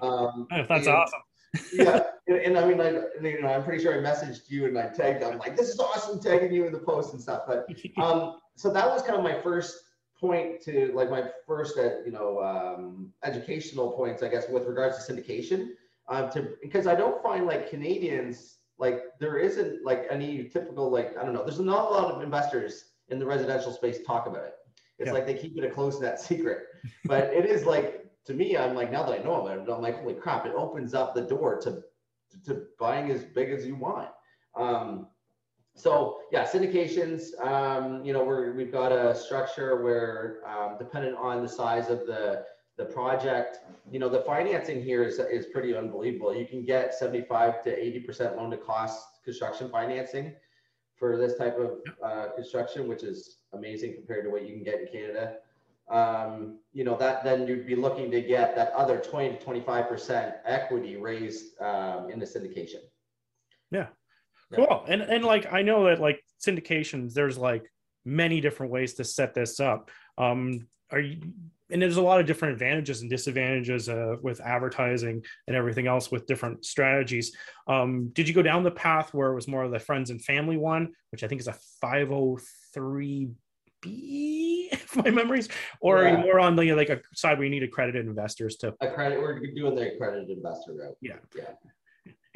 Um, 0.02 0.46
That's 0.50 0.86
and, 0.86 0.88
awesome 0.88 1.20
yeah, 1.72 2.02
and, 2.26 2.36
and, 2.36 2.58
I 2.58 2.66
mean, 2.66 2.80
I, 2.80 2.90
you 3.26 3.40
know, 3.40 3.48
I'm 3.48 3.64
pretty 3.64 3.82
sure 3.82 3.94
I 3.94 4.02
messaged 4.02 4.50
you 4.50 4.66
and 4.66 4.78
I 4.78 4.88
tagged. 4.88 5.22
I'm 5.22 5.38
like, 5.38 5.56
this 5.56 5.68
is 5.68 5.80
awesome, 5.80 6.20
tagging 6.20 6.52
you 6.52 6.66
in 6.66 6.72
the 6.72 6.78
post 6.78 7.14
and 7.14 7.22
stuff. 7.22 7.42
But 7.46 7.66
um, 7.96 8.36
so 8.54 8.70
that 8.70 8.86
was 8.86 9.02
kind 9.02 9.16
of 9.16 9.22
my 9.22 9.40
first 9.40 9.78
point 10.18 10.62
to 10.62 10.92
like 10.94 11.10
my 11.10 11.24
first, 11.46 11.78
uh, 11.78 12.02
you 12.04 12.10
know, 12.10 12.40
um, 12.40 13.12
educational 13.24 13.92
points, 13.92 14.22
I 14.22 14.28
guess, 14.28 14.48
with 14.48 14.64
regards 14.64 15.04
to 15.04 15.12
syndication. 15.12 15.70
Um, 16.08 16.30
to 16.30 16.54
because 16.62 16.86
I 16.86 16.94
don't 16.94 17.22
find 17.22 17.46
like 17.46 17.68
Canadians 17.68 18.58
like 18.78 19.02
there 19.20 19.36
isn't 19.36 19.84
like 19.84 20.06
any 20.10 20.44
typical 20.44 20.90
like 20.90 21.16
I 21.18 21.24
don't 21.24 21.34
know. 21.34 21.44
There's 21.44 21.60
not 21.60 21.90
a 21.90 21.90
lot 21.90 22.14
of 22.14 22.22
investors 22.22 22.92
in 23.08 23.18
the 23.18 23.26
residential 23.26 23.72
space 23.72 23.98
talk 24.06 24.26
about 24.26 24.44
it. 24.44 24.54
It's 24.98 25.08
yeah. 25.08 25.12
like 25.12 25.26
they 25.26 25.34
keep 25.34 25.56
it 25.58 25.64
a 25.64 25.70
close 25.70 26.00
net 26.00 26.20
secret, 26.20 26.64
but 27.04 27.24
it 27.24 27.46
is 27.46 27.64
like 27.64 27.98
to 28.28 28.34
me, 28.34 28.58
I'm 28.58 28.74
like, 28.74 28.92
now 28.92 29.04
that 29.04 29.18
I 29.18 29.22
know 29.22 29.40
about 29.40 29.58
it, 29.58 29.72
I'm 29.72 29.80
like, 29.80 30.00
holy 30.00 30.12
crap, 30.12 30.44
it 30.44 30.52
opens 30.54 30.92
up 30.92 31.14
the 31.14 31.22
door 31.22 31.58
to, 31.62 31.82
to 32.44 32.64
buying 32.78 33.10
as 33.10 33.24
big 33.24 33.48
as 33.48 33.66
you 33.66 33.74
want. 33.74 34.10
Um, 34.54 35.06
so 35.78 36.20
yeah, 36.32 36.44
syndications, 36.44 37.38
um, 37.44 38.04
you 38.04 38.12
know, 38.12 38.24
we're, 38.24 38.52
we've 38.52 38.72
got 38.72 38.92
a 38.92 39.14
structure 39.14 39.82
where 39.82 40.40
um, 40.46 40.76
dependent 40.78 41.16
on 41.16 41.42
the 41.42 41.48
size 41.48 41.88
of 41.88 42.00
the, 42.00 42.44
the 42.76 42.84
project, 42.84 43.58
you 43.90 43.98
know, 43.98 44.08
the 44.08 44.20
financing 44.20 44.82
here 44.82 45.04
is, 45.04 45.18
is 45.18 45.46
pretty 45.46 45.74
unbelievable. 45.74 46.34
You 46.34 46.46
can 46.46 46.64
get 46.64 46.94
75 46.94 47.62
to 47.64 47.70
80% 47.70 48.36
loan 48.36 48.50
to 48.50 48.56
cost 48.56 49.24
construction 49.24 49.70
financing 49.70 50.34
for 50.96 51.16
this 51.16 51.36
type 51.36 51.56
of 51.58 51.78
uh, 52.04 52.34
construction, 52.34 52.88
which 52.88 53.02
is 53.02 53.38
amazing 53.52 53.94
compared 53.94 54.24
to 54.24 54.30
what 54.30 54.46
you 54.46 54.54
can 54.54 54.64
get 54.64 54.80
in 54.80 54.88
Canada 54.88 55.36
um, 55.90 56.58
you 56.72 56.84
know, 56.84 56.96
that 56.98 57.24
then 57.24 57.46
you'd 57.46 57.66
be 57.66 57.74
looking 57.74 58.10
to 58.10 58.20
get 58.20 58.54
that 58.56 58.72
other 58.72 58.98
20 58.98 59.38
to 59.38 59.44
25% 59.44 60.34
equity 60.44 60.96
raised 60.96 61.60
um, 61.60 62.10
in 62.10 62.18
the 62.18 62.26
syndication. 62.26 62.82
Cool. 64.54 64.84
And, 64.88 65.02
and 65.02 65.24
like, 65.24 65.52
I 65.52 65.62
know 65.62 65.84
that 65.84 66.00
like 66.00 66.22
syndications, 66.40 67.12
there's 67.12 67.36
like 67.36 67.70
many 68.04 68.40
different 68.40 68.72
ways 68.72 68.94
to 68.94 69.04
set 69.04 69.34
this 69.34 69.60
up. 69.60 69.90
Um, 70.16 70.66
are 70.90 71.00
you, 71.00 71.20
and 71.70 71.82
there's 71.82 71.98
a 71.98 72.02
lot 72.02 72.20
of 72.20 72.26
different 72.26 72.54
advantages 72.54 73.02
and 73.02 73.10
disadvantages 73.10 73.88
uh, 73.88 74.16
with 74.22 74.40
advertising 74.40 75.22
and 75.46 75.56
everything 75.56 75.86
else 75.86 76.10
with 76.10 76.26
different 76.26 76.64
strategies. 76.64 77.36
Um, 77.66 78.08
did 78.14 78.26
you 78.26 78.34
go 78.34 78.42
down 78.42 78.62
the 78.62 78.70
path 78.70 79.12
where 79.12 79.30
it 79.32 79.34
was 79.34 79.48
more 79.48 79.64
of 79.64 79.70
the 79.70 79.78
friends 79.78 80.10
and 80.10 80.22
family 80.24 80.56
one, 80.56 80.92
which 81.12 81.22
I 81.22 81.28
think 81.28 81.40
is 81.40 81.48
a 81.48 81.56
503 81.82 83.28
B, 83.80 84.68
if 84.72 84.96
my 84.96 85.10
memories, 85.10 85.48
or 85.80 86.04
yeah. 86.04 86.16
more 86.16 86.40
on 86.40 86.56
the 86.56 86.72
like 86.72 86.88
a 86.88 87.00
side 87.14 87.38
where 87.38 87.44
you 87.44 87.50
need 87.50 87.62
accredited 87.62 88.06
investors 88.06 88.56
to 88.56 88.74
accredit. 88.80 89.20
We're 89.20 89.38
doing 89.54 89.74
the 89.74 89.94
accredited 89.94 90.30
investor 90.30 90.72
route. 90.72 90.96
Yeah, 91.00 91.16
yeah. 91.36 91.52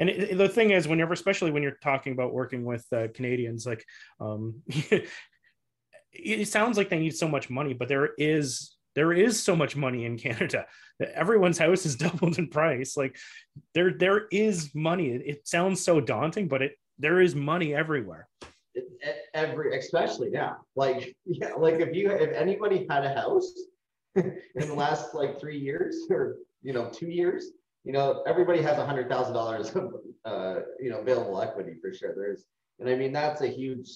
And 0.02 0.10
it, 0.10 0.36
the 0.36 0.48
thing 0.48 0.72
is, 0.72 0.88
whenever, 0.88 1.12
especially 1.12 1.52
when 1.52 1.62
you're 1.62 1.78
talking 1.80 2.12
about 2.12 2.32
working 2.32 2.64
with 2.64 2.84
uh, 2.92 3.06
Canadians, 3.14 3.64
like, 3.64 3.84
um, 4.18 4.60
it 6.12 6.48
sounds 6.48 6.76
like 6.76 6.88
they 6.88 6.98
need 6.98 7.14
so 7.14 7.28
much 7.28 7.48
money, 7.48 7.72
but 7.72 7.86
there 7.86 8.10
is 8.18 8.76
there 8.96 9.12
is 9.12 9.40
so 9.40 9.54
much 9.54 9.76
money 9.76 10.04
in 10.04 10.18
Canada 10.18 10.66
everyone's 11.14 11.56
house 11.56 11.86
is 11.86 11.94
doubled 12.04 12.36
in 12.38 12.48
price. 12.48 12.96
Like, 12.96 13.16
there 13.74 13.92
there 13.96 14.26
is 14.32 14.74
money. 14.74 15.10
It, 15.10 15.22
it 15.24 15.46
sounds 15.46 15.84
so 15.84 16.00
daunting, 16.00 16.48
but 16.48 16.62
it 16.62 16.72
there 16.98 17.20
is 17.20 17.36
money 17.36 17.72
everywhere 17.72 18.28
every 19.34 19.76
especially 19.78 20.30
now 20.30 20.58
like 20.76 21.14
yeah 21.26 21.52
like 21.54 21.74
if 21.80 21.94
you 21.94 22.10
if 22.10 22.32
anybody 22.32 22.86
had 22.88 23.04
a 23.04 23.14
house 23.14 23.52
in 24.16 24.38
the 24.54 24.74
last 24.74 25.14
like 25.14 25.38
three 25.40 25.58
years 25.58 26.06
or 26.10 26.36
you 26.62 26.72
know 26.72 26.88
two 26.90 27.06
years 27.06 27.50
you 27.84 27.92
know 27.92 28.22
everybody 28.26 28.62
has 28.62 28.78
a 28.78 28.86
hundred 28.86 29.08
thousand 29.08 29.34
dollars 29.34 29.74
of 29.76 29.94
uh 30.24 30.56
you 30.80 30.90
know 30.90 30.98
available 30.98 31.40
equity 31.40 31.74
for 31.80 31.92
sure 31.92 32.14
there's 32.14 32.44
and 32.80 32.88
i 32.88 32.94
mean 32.94 33.12
that's 33.12 33.40
a 33.40 33.48
huge 33.48 33.88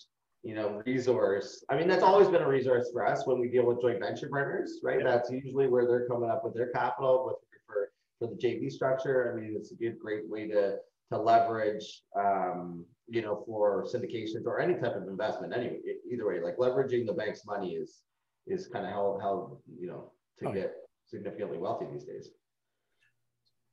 you 0.43 0.55
know 0.55 0.83
resource 0.87 1.65
i 1.71 1.77
mean 1.77 1.89
that's 1.89 2.03
always 2.03 2.29
been 2.29 2.43
a 2.43 2.49
resource 2.49 2.91
for 2.93 3.07
us 3.07 3.27
when 3.27 3.41
we 3.41 3.49
deal 3.49 3.67
with 3.67 3.81
joint 3.81 4.01
venture 4.01 4.29
partners 4.29 4.81
right 4.83 5.01
yeah. 5.01 5.05
that's 5.05 5.31
usually 5.31 5.69
where 5.69 5.87
they're 5.87 6.07
coming 6.07 6.31
up 6.31 6.45
with 6.45 6.55
their 6.55 6.71
capital 6.71 7.25
with 7.27 7.37
for 7.67 7.91
for 8.19 8.29
the 8.29 8.37
jv 8.37 8.71
structure 8.71 9.33
i 9.33 9.41
mean 9.41 9.55
it's 9.57 9.73
a 9.73 9.75
good 9.77 9.99
great 9.99 10.29
way 10.29 10.47
to 10.47 10.77
to 11.11 11.19
leverage 11.19 12.03
um 12.19 12.85
you 13.09 13.23
know, 13.23 13.43
for 13.47 13.85
syndications 13.85 14.47
or 14.47 14.61
any 14.61 14.75
type 14.75 14.97
of 14.97 15.07
investment. 15.07 15.53
Anyway, 15.55 15.79
either 16.11 16.27
way, 16.27 16.41
like 16.41 16.57
leveraging 16.57 17.07
the 17.07 17.13
bank's 17.13 17.45
money 17.47 17.73
is 17.73 18.03
is 18.47 18.69
kind 18.69 18.85
of 18.85 18.93
how 18.93 19.19
how 19.21 19.59
you 19.79 19.87
know 19.87 20.13
to 20.41 20.49
oh, 20.49 20.53
get 20.53 20.75
significantly 21.07 21.59
wealthy 21.59 21.87
these 21.93 22.05
days. 22.05 22.31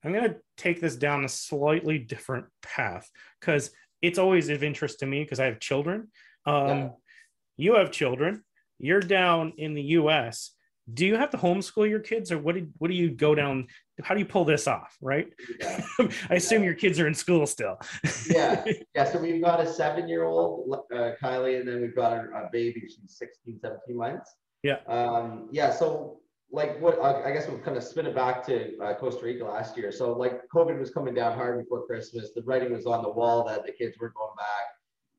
I'm 0.03 0.11
going 0.11 0.29
to 0.29 0.35
take 0.57 0.81
this 0.81 0.95
down 0.95 1.25
a 1.25 1.29
slightly 1.29 1.97
different 1.97 2.45
path 2.61 3.09
because 3.39 3.71
it's 4.01 4.19
always 4.19 4.49
of 4.49 4.63
interest 4.63 4.99
to 4.99 5.05
me 5.05 5.23
because 5.23 5.39
I 5.39 5.45
have 5.45 5.59
children. 5.59 6.09
Um, 6.45 6.67
yeah. 6.67 6.89
You 7.57 7.75
have 7.75 7.91
children. 7.91 8.43
You're 8.79 8.99
down 8.99 9.53
in 9.57 9.75
the 9.75 9.81
U.S 9.81 10.51
do 10.91 11.05
you 11.05 11.15
have 11.15 11.29
to 11.29 11.37
homeschool 11.37 11.89
your 11.89 11.99
kids 11.99 12.31
or 12.31 12.37
what 12.37 12.55
do, 12.55 12.67
what 12.77 12.89
do 12.89 12.93
you 12.93 13.09
go 13.09 13.33
down 13.33 13.67
how 14.03 14.13
do 14.13 14.19
you 14.19 14.25
pull 14.25 14.43
this 14.43 14.67
off 14.67 14.97
right 15.01 15.27
yeah. 15.59 15.81
i 16.29 16.35
assume 16.35 16.61
yeah. 16.61 16.67
your 16.67 16.73
kids 16.75 16.99
are 16.99 17.07
in 17.07 17.13
school 17.13 17.45
still 17.45 17.77
yeah 18.29 18.63
yeah 18.95 19.03
so 19.03 19.19
we've 19.19 19.41
got 19.41 19.61
a 19.61 19.71
seven 19.71 20.09
year 20.09 20.25
old 20.25 20.73
uh, 20.93 21.11
kylie 21.21 21.59
and 21.59 21.67
then 21.67 21.81
we've 21.81 21.95
got 21.95 22.13
a, 22.13 22.21
a, 22.35 22.49
baby 22.51 22.81
she's 22.81 23.17
16 23.17 23.59
17 23.61 23.95
months 23.95 24.35
yeah 24.63 24.77
um 24.87 25.47
yeah 25.51 25.71
so 25.71 26.19
like 26.53 26.79
what 26.79 27.01
i 27.01 27.31
guess 27.33 27.47
we'll 27.47 27.59
kind 27.59 27.75
of 27.75 27.83
spin 27.83 28.05
it 28.05 28.15
back 28.15 28.45
to 28.45 28.77
uh, 28.79 28.93
costa 28.93 29.25
rica 29.25 29.43
last 29.43 29.75
year 29.75 29.91
so 29.91 30.13
like 30.13 30.41
covid 30.53 30.79
was 30.79 30.91
coming 30.91 31.13
down 31.13 31.35
hard 31.35 31.59
before 31.59 31.85
christmas 31.85 32.31
the 32.35 32.41
writing 32.43 32.71
was 32.71 32.85
on 32.85 33.01
the 33.03 33.09
wall 33.09 33.45
that 33.45 33.65
the 33.65 33.71
kids 33.71 33.97
were 33.99 34.13
going 34.15 34.35
back 34.37 34.65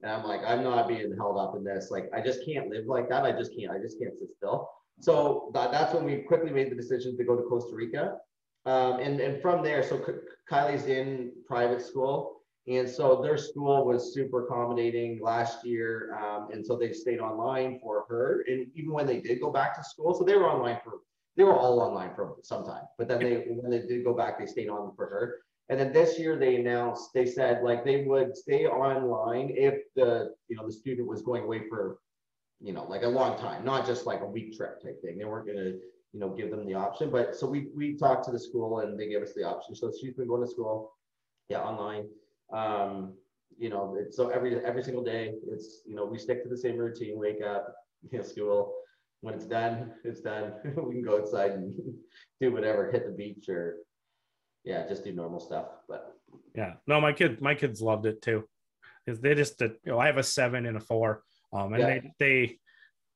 and 0.02 0.10
i'm 0.12 0.24
like 0.26 0.40
i'm 0.46 0.62
not 0.62 0.88
being 0.88 1.14
held 1.16 1.36
up 1.36 1.54
in 1.56 1.64
this 1.64 1.90
like 1.90 2.08
i 2.14 2.20
just 2.20 2.44
can't 2.46 2.68
live 2.70 2.86
like 2.86 3.08
that 3.08 3.24
i 3.24 3.32
just 3.32 3.52
can't 3.58 3.72
i 3.72 3.78
just 3.78 3.98
can't 3.98 4.16
sit 4.18 4.28
still 4.36 4.70
so 5.00 5.50
that, 5.54 5.72
that's 5.72 5.94
when 5.94 6.04
we 6.04 6.18
quickly 6.18 6.50
made 6.50 6.70
the 6.70 6.76
decision 6.76 7.16
to 7.16 7.24
go 7.24 7.36
to 7.36 7.42
Costa 7.42 7.74
Rica. 7.74 8.16
Um, 8.66 9.00
and, 9.00 9.20
and 9.20 9.42
from 9.42 9.62
there, 9.62 9.82
so 9.82 10.02
Kylie's 10.50 10.86
in 10.86 11.32
private 11.46 11.82
school. 11.82 12.40
And 12.66 12.88
so 12.88 13.20
their 13.20 13.36
school 13.36 13.84
was 13.84 14.14
super 14.14 14.46
accommodating 14.46 15.20
last 15.22 15.66
year. 15.66 16.16
Um, 16.18 16.48
and 16.50 16.64
so 16.64 16.76
they 16.76 16.92
stayed 16.92 17.20
online 17.20 17.78
for 17.82 18.06
her. 18.08 18.44
And 18.48 18.68
even 18.74 18.92
when 18.92 19.06
they 19.06 19.20
did 19.20 19.40
go 19.40 19.50
back 19.50 19.76
to 19.76 19.84
school, 19.84 20.14
so 20.14 20.24
they 20.24 20.34
were 20.34 20.48
online 20.48 20.78
for, 20.82 21.00
they 21.36 21.44
were 21.44 21.56
all 21.56 21.80
online 21.80 22.14
for 22.14 22.36
some 22.42 22.64
time. 22.64 22.82
But 22.98 23.08
then 23.08 23.18
they, 23.20 23.44
when 23.48 23.70
they 23.70 23.86
did 23.86 24.04
go 24.04 24.14
back, 24.14 24.38
they 24.38 24.46
stayed 24.46 24.68
on 24.68 24.94
for 24.96 25.06
her. 25.06 25.36
And 25.68 25.80
then 25.80 25.92
this 25.92 26.18
year 26.18 26.38
they 26.38 26.56
announced, 26.56 27.10
they 27.14 27.26
said 27.26 27.62
like 27.62 27.84
they 27.84 28.04
would 28.04 28.36
stay 28.36 28.66
online 28.66 29.52
if 29.56 29.74
the, 29.96 30.34
you 30.48 30.56
know, 30.56 30.66
the 30.66 30.72
student 30.72 31.08
was 31.08 31.22
going 31.22 31.44
away 31.44 31.68
for 31.68 31.98
you 32.64 32.72
know, 32.72 32.84
like 32.84 33.02
a 33.02 33.08
long 33.08 33.38
time, 33.38 33.62
not 33.64 33.86
just 33.86 34.06
like 34.06 34.20
a 34.22 34.26
week 34.26 34.56
trip 34.56 34.82
type 34.82 35.00
thing. 35.02 35.18
They 35.18 35.24
weren't 35.26 35.46
to, 35.48 35.78
you 36.12 36.20
know, 36.20 36.30
give 36.30 36.50
them 36.50 36.66
the 36.66 36.74
option. 36.74 37.10
But 37.10 37.36
so 37.36 37.46
we 37.46 37.68
we 37.76 37.96
talked 37.96 38.24
to 38.24 38.32
the 38.32 38.38
school 38.38 38.80
and 38.80 38.98
they 38.98 39.08
gave 39.08 39.22
us 39.22 39.34
the 39.34 39.44
option. 39.44 39.74
So 39.74 39.92
she's 39.92 40.14
been 40.14 40.28
going 40.28 40.42
to 40.42 40.50
school, 40.50 40.92
yeah, 41.50 41.60
online. 41.60 42.06
Um, 42.52 43.14
you 43.58 43.68
know, 43.68 43.96
so 44.10 44.30
every 44.30 44.64
every 44.64 44.82
single 44.82 45.04
day, 45.04 45.34
it's 45.48 45.82
you 45.86 45.94
know, 45.94 46.06
we 46.06 46.18
stick 46.18 46.42
to 46.42 46.48
the 46.48 46.56
same 46.56 46.78
routine. 46.78 47.18
Wake 47.18 47.42
up, 47.42 47.74
you 48.10 48.18
know, 48.18 48.24
school. 48.24 48.74
When 49.24 49.32
it's 49.32 49.46
done, 49.46 49.90
it's 50.04 50.20
done. 50.20 50.52
we 50.76 50.96
can 50.96 51.02
go 51.02 51.18
outside 51.18 51.52
and 51.52 51.74
do 52.42 52.52
whatever, 52.52 52.92
hit 52.92 53.06
the 53.06 53.12
beach 53.12 53.48
or 53.48 53.76
yeah, 54.64 54.86
just 54.86 55.02
do 55.02 55.14
normal 55.14 55.40
stuff. 55.40 55.64
But 55.88 56.14
yeah, 56.54 56.74
no, 56.86 57.00
my 57.00 57.14
kid, 57.14 57.40
my 57.40 57.54
kids 57.54 57.80
loved 57.80 58.04
it 58.04 58.20
too. 58.20 58.44
Cause 59.08 59.20
They 59.22 59.34
just, 59.34 59.58
you 59.62 59.76
know, 59.86 59.98
I 59.98 60.06
have 60.06 60.18
a 60.18 60.22
seven 60.22 60.66
and 60.66 60.76
a 60.76 60.80
four, 60.80 61.22
um, 61.54 61.72
and 61.72 61.82
yeah. 61.82 61.86
they 61.86 62.12
they 62.18 62.58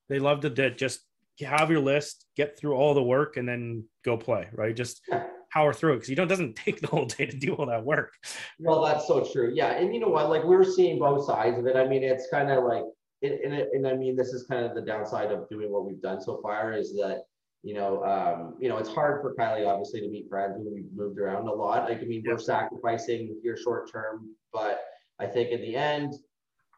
they 0.09 0.19
loved 0.19 0.47
it. 0.47 0.79
Just 0.79 1.01
have 1.43 1.71
your 1.71 1.81
list, 1.81 2.25
get 2.39 2.59
through 2.59 2.75
all 2.75 2.95
the 2.95 3.03
work, 3.03 3.37
and 3.37 3.47
then 3.47 3.85
go 4.03 4.17
play. 4.17 4.49
Right, 4.55 4.75
just 4.75 5.03
yeah. 5.11 5.27
power 5.53 5.75
through 5.75 5.93
it 5.93 5.97
because 5.97 6.09
you 6.09 6.17
know 6.17 6.23
it 6.23 6.29
doesn't 6.29 6.57
take 6.65 6.81
the 6.81 6.87
whole 6.87 7.05
day 7.05 7.27
to 7.27 7.37
do 7.37 7.53
all 7.53 7.67
that 7.67 7.85
work. 7.85 8.15
Well, 8.59 8.83
that's 8.83 9.07
so 9.07 9.29
true. 9.31 9.53
Yeah, 9.55 9.73
and 9.73 9.93
you 9.93 10.01
know 10.01 10.09
what? 10.09 10.31
Like 10.31 10.45
we're 10.45 10.65
seeing 10.65 10.99
both 10.99 11.27
sides 11.27 11.59
of 11.59 11.67
it. 11.67 11.77
I 11.77 11.87
mean, 11.87 12.03
it's 12.03 12.29
kind 12.31 12.51
of 12.51 12.65
like, 12.65 12.85
and, 13.23 13.33
and, 13.33 13.55
and 13.55 13.87
I 13.87 13.95
mean, 13.95 14.17
this 14.17 14.29
is 14.29 14.45
kind 14.45 14.65
of 14.65 14.75
the 14.75 14.83
downside 14.83 15.33
of 15.33 15.49
doing 15.49 15.71
what 15.73 15.85
we've 15.85 16.01
done 16.01 16.21
so 16.21 16.41
far 16.43 16.73
is 16.73 16.93
that 16.95 17.25
you 17.63 17.75
know, 17.75 18.05
um, 18.05 18.55
you 18.61 18.69
know, 18.69 18.79
it's 18.79 18.89
hard 18.89 19.21
for 19.21 19.35
Kylie 19.35 19.67
obviously 19.67 20.01
to 20.01 20.09
meet 20.09 20.29
friends 20.29 20.57
when 20.59 20.73
we've 20.73 20.93
moved 20.95 21.19
around 21.19 21.49
a 21.49 21.53
lot. 21.53 21.89
Like, 21.89 22.01
I 22.01 22.05
mean, 22.05 22.23
we're 22.25 22.39
sacrificing 22.39 23.37
your 23.43 23.57
short 23.57 23.91
term, 23.91 24.35
but 24.53 24.81
I 25.19 25.27
think 25.27 25.51
in 25.51 25.61
the 25.61 25.75
end, 25.75 26.15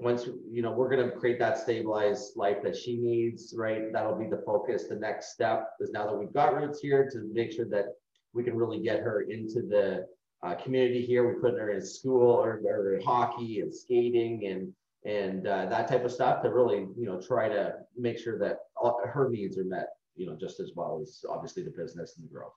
once 0.01 0.27
you 0.51 0.63
know, 0.63 0.73
we're 0.73 0.89
gonna 0.89 1.11
create 1.11 1.39
that 1.39 1.59
stabilized 1.59 2.33
life 2.35 2.63
that 2.63 2.75
she 2.75 2.97
needs, 2.97 3.55
right? 3.57 3.93
That'll 3.93 4.19
be 4.19 4.29
the 4.29 4.43
focus. 4.47 4.89
The 4.89 4.97
next 4.97 5.33
step 5.33 5.69
is 5.81 5.91
now 5.91 6.07
that 6.07 6.19
we've 6.19 6.33
got 6.33 6.55
roots 6.55 6.81
here 6.81 7.09
to 7.13 7.31
make 7.33 7.53
sure 7.53 7.67
that 7.67 7.89
we 8.33 8.43
can 8.43 8.57
really 8.57 8.81
get 8.81 9.01
her 9.01 9.23
into 9.23 9.61
the 9.61 10.07
uh, 10.43 10.55
community 10.55 11.05
here. 11.05 11.29
We 11.29 11.39
put 11.41 11.59
her 11.59 11.71
in 11.71 11.85
school 11.85 12.43
or, 12.43 12.63
or 12.65 12.99
hockey 13.05 13.61
and 13.61 13.75
skating 13.75 14.47
and 14.47 14.73
and 15.05 15.47
uh, 15.47 15.67
that 15.67 15.89
type 15.89 16.05
of 16.05 16.13
stuff 16.13 16.43
to 16.43 16.51
really 16.51 16.87
you 16.97 17.07
know 17.07 17.21
try 17.21 17.49
to 17.49 17.75
make 17.97 18.19
sure 18.19 18.39
that 18.39 18.59
all, 18.77 19.01
her 19.05 19.29
needs 19.31 19.59
are 19.59 19.65
met 19.65 19.89
you 20.21 20.27
know, 20.27 20.37
just 20.37 20.61
as 20.61 20.73
well 20.77 21.01
as 21.03 21.25
obviously 21.29 21.63
the 21.63 21.71
business 21.71 22.17
and 22.17 22.29
the 22.29 22.33
growth. 22.33 22.53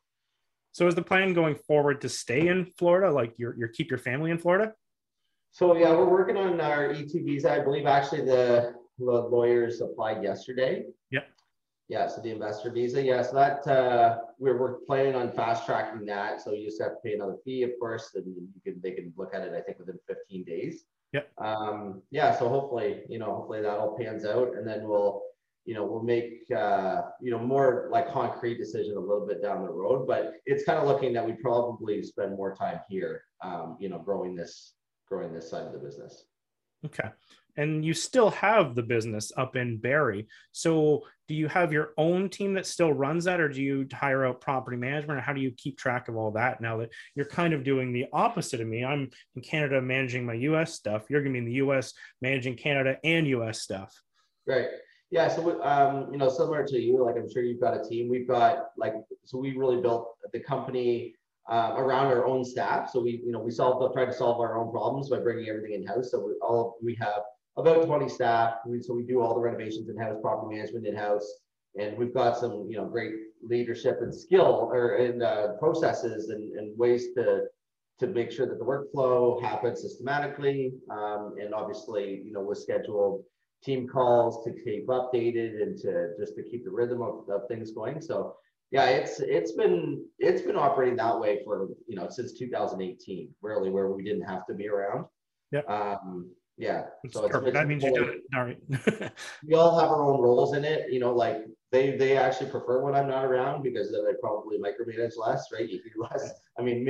So 0.73 0.87
is 0.87 0.95
the 0.95 1.01
plan 1.01 1.33
going 1.33 1.55
forward 1.55 2.01
to 2.01 2.09
stay 2.09 2.47
in 2.47 2.65
Florida, 2.65 3.11
like 3.11 3.33
your 3.37 3.55
your 3.57 3.69
keep 3.69 3.89
your 3.89 3.99
family 3.99 4.31
in 4.31 4.37
Florida? 4.37 4.73
So 5.51 5.75
yeah, 5.77 5.91
we're 5.91 6.09
working 6.09 6.35
on 6.35 6.59
our 6.59 6.89
E2 6.89 7.25
visa. 7.25 7.51
I 7.51 7.59
believe 7.59 7.85
actually 7.85 8.25
the, 8.25 8.73
the 8.97 9.05
lawyers 9.05 9.81
applied 9.81 10.23
yesterday. 10.23 10.85
Yeah. 11.11 11.21
Yeah, 11.89 12.07
so 12.07 12.21
the 12.21 12.31
investor 12.31 12.71
visa. 12.71 13.03
Yeah, 13.03 13.21
so 13.21 13.35
that 13.35 13.67
uh, 13.67 14.17
we're 14.39 14.57
we're 14.57 14.79
planning 14.87 15.15
on 15.15 15.31
fast 15.31 15.65
tracking 15.65 16.05
that. 16.07 16.41
So 16.41 16.53
you 16.53 16.65
just 16.65 16.81
have 16.81 16.93
to 16.93 16.97
pay 17.03 17.13
another 17.13 17.37
fee, 17.45 17.63
of 17.63 17.71
course, 17.79 18.11
and 18.15 18.25
you 18.25 18.61
can 18.63 18.81
they 18.81 18.91
can 18.91 19.13
look 19.15 19.35
at 19.35 19.43
it. 19.43 19.53
I 19.53 19.61
think 19.61 19.77
within 19.79 19.99
15 20.07 20.43
days. 20.43 20.85
Yeah. 21.13 21.21
Um, 21.37 22.01
yeah. 22.11 22.37
So 22.37 22.49
hopefully, 22.49 23.03
you 23.07 23.19
know, 23.19 23.33
hopefully 23.35 23.61
that 23.61 23.77
all 23.77 23.97
pans 23.97 24.25
out, 24.25 24.55
and 24.55 24.67
then 24.67 24.87
we'll 24.87 25.21
you 25.65 25.73
know, 25.73 25.85
we'll 25.85 26.03
make, 26.03 26.43
uh, 26.55 27.03
you 27.21 27.31
know, 27.31 27.39
more 27.39 27.87
like 27.91 28.11
concrete 28.11 28.57
decision 28.57 28.97
a 28.97 28.99
little 28.99 29.25
bit 29.25 29.41
down 29.41 29.63
the 29.63 29.71
road, 29.71 30.05
but 30.05 30.33
it's 30.45 30.65
kind 30.65 30.77
of 30.77 30.87
looking 30.87 31.13
that 31.13 31.25
we 31.25 31.33
probably 31.33 32.03
spend 32.03 32.35
more 32.35 32.53
time 32.53 32.79
here, 32.89 33.23
um, 33.41 33.77
you 33.79 33.87
know, 33.87 33.97
growing 33.97 34.35
this, 34.35 34.73
growing 35.07 35.33
this 35.33 35.49
side 35.49 35.65
of 35.65 35.71
the 35.71 35.79
business. 35.79 36.25
Okay. 36.85 37.07
And 37.57 37.85
you 37.85 37.93
still 37.93 38.31
have 38.31 38.75
the 38.75 38.83
business 38.83 39.31
up 39.37 39.55
in 39.55 39.77
Barrie. 39.77 40.27
So 40.51 41.03
do 41.27 41.35
you 41.35 41.47
have 41.47 41.71
your 41.71 41.93
own 41.97 42.29
team 42.29 42.53
that 42.55 42.65
still 42.65 42.91
runs 42.91 43.25
that, 43.25 43.39
or 43.39 43.47
do 43.47 43.61
you 43.61 43.87
hire 43.93 44.25
out 44.25 44.41
property 44.41 44.77
management, 44.77 45.19
or 45.19 45.21
how 45.21 45.33
do 45.33 45.41
you 45.41 45.51
keep 45.51 45.77
track 45.77 46.07
of 46.07 46.15
all 46.15 46.31
that 46.31 46.61
now 46.61 46.77
that 46.77 46.89
you're 47.15 47.25
kind 47.25 47.53
of 47.53 47.63
doing 47.63 47.93
the 47.93 48.07
opposite 48.11 48.59
of 48.59 48.67
me? 48.67 48.83
I'm 48.83 49.09
in 49.35 49.41
Canada 49.41 49.81
managing 49.81 50.25
my 50.25 50.33
US 50.33 50.73
stuff. 50.73 51.03
You're 51.09 51.21
going 51.21 51.33
to 51.33 51.39
be 51.41 51.45
in 51.45 51.51
the 51.53 51.65
US 51.65 51.93
managing 52.21 52.55
Canada 52.55 52.97
and 53.03 53.27
US 53.27 53.61
stuff. 53.61 53.93
Right. 54.45 54.67
Yeah, 55.11 55.27
so 55.27 55.61
um, 55.61 56.11
you 56.11 56.17
know, 56.17 56.27
similar 56.27 56.65
to 56.65 56.79
you, 56.79 57.05
like 57.05 57.15
I'm 57.17 57.31
sure 57.31 57.43
you've 57.43 57.61
got 57.61 57.77
a 57.77 57.87
team. 57.87 58.09
We've 58.09 58.27
got 58.27 58.69
like, 58.77 58.95
so 59.25 59.37
we 59.37 59.55
really 59.55 59.79
built 59.79 60.15
the 60.33 60.39
company 60.39 61.13
uh, 61.49 61.73
around 61.77 62.07
our 62.07 62.25
own 62.25 62.43
staff. 62.43 62.89
So 62.89 63.01
we, 63.01 63.21
you 63.23 63.31
know, 63.31 63.39
we 63.39 63.51
solve, 63.51 63.93
try 63.93 64.05
to 64.05 64.13
solve 64.13 64.39
our 64.39 64.57
own 64.57 64.71
problems 64.71 65.09
by 65.09 65.19
bringing 65.19 65.49
everything 65.49 65.73
in 65.73 65.85
house. 65.85 66.11
So 66.11 66.25
we 66.25 66.33
all 66.41 66.77
we 66.83 66.95
have 66.95 67.21
about 67.57 67.85
20 67.85 68.09
staff. 68.09 68.55
We, 68.65 68.81
so 68.81 68.93
we 68.93 69.03
do 69.03 69.21
all 69.21 69.35
the 69.35 69.41
renovations 69.41 69.89
in 69.89 69.97
house, 69.97 70.17
property 70.21 70.55
management 70.55 70.87
in 70.87 70.95
house, 70.95 71.27
and 71.79 71.97
we've 71.97 72.13
got 72.13 72.37
some, 72.37 72.67
you 72.69 72.77
know, 72.77 72.85
great 72.85 73.13
leadership 73.41 73.97
and 74.01 74.13
skill 74.13 74.69
or 74.71 74.95
in 74.97 75.21
uh, 75.21 75.53
processes 75.59 76.29
and, 76.29 76.57
and 76.57 76.77
ways 76.77 77.07
to 77.15 77.43
to 77.99 78.07
make 78.07 78.31
sure 78.31 78.47
that 78.47 78.57
the 78.57 78.65
workflow 78.65 79.41
happens 79.41 79.81
systematically 79.81 80.73
um, 80.89 81.35
and 81.39 81.53
obviously, 81.53 82.23
you 82.25 82.33
know, 82.33 82.41
was 82.41 82.63
scheduled 82.63 83.23
team 83.63 83.87
calls 83.87 84.43
to 84.43 84.51
keep 84.63 84.87
updated 84.87 85.61
and 85.61 85.77
to 85.77 86.09
just 86.19 86.35
to 86.35 86.43
keep 86.43 86.65
the 86.65 86.71
rhythm 86.71 87.01
of, 87.01 87.29
of 87.29 87.47
things 87.47 87.71
going. 87.71 88.01
So 88.01 88.35
yeah, 88.71 88.87
it's 88.87 89.19
it's 89.19 89.53
been 89.53 90.03
it's 90.19 90.41
been 90.41 90.55
operating 90.55 90.97
that 90.97 91.19
way 91.19 91.41
for 91.45 91.69
you 91.87 91.95
know 91.95 92.07
since 92.09 92.33
2018, 92.33 93.29
really, 93.41 93.69
where 93.69 93.89
we 93.89 94.03
didn't 94.03 94.23
have 94.23 94.45
to 94.47 94.53
be 94.53 94.67
around. 94.67 95.05
Yeah. 95.51 95.61
Um, 95.67 96.31
yeah. 96.57 96.83
So 97.09 97.25
it's, 97.25 97.53
that 97.53 97.67
means 97.67 97.83
you're 97.83 97.93
doing 97.93 98.21
it. 98.21 98.35
All 98.35 98.45
right. 98.45 99.11
we 99.47 99.55
all 99.55 99.79
have 99.79 99.89
our 99.89 100.03
own 100.03 100.21
roles 100.21 100.55
in 100.55 100.63
it. 100.63 100.91
You 100.91 100.99
know, 100.99 101.13
like 101.13 101.45
they 101.71 101.97
they 101.97 102.17
actually 102.17 102.51
prefer 102.51 102.81
when 102.81 102.93
I'm 102.93 103.07
not 103.07 103.25
around 103.25 103.63
because 103.63 103.91
then 103.91 104.05
they 104.05 104.13
probably 104.21 104.57
micromanage 104.59 105.13
less, 105.17 105.47
right? 105.51 105.67
You 105.67 105.79
hear 105.83 105.93
less. 105.97 106.31
I 106.57 106.61
mean, 106.61 106.85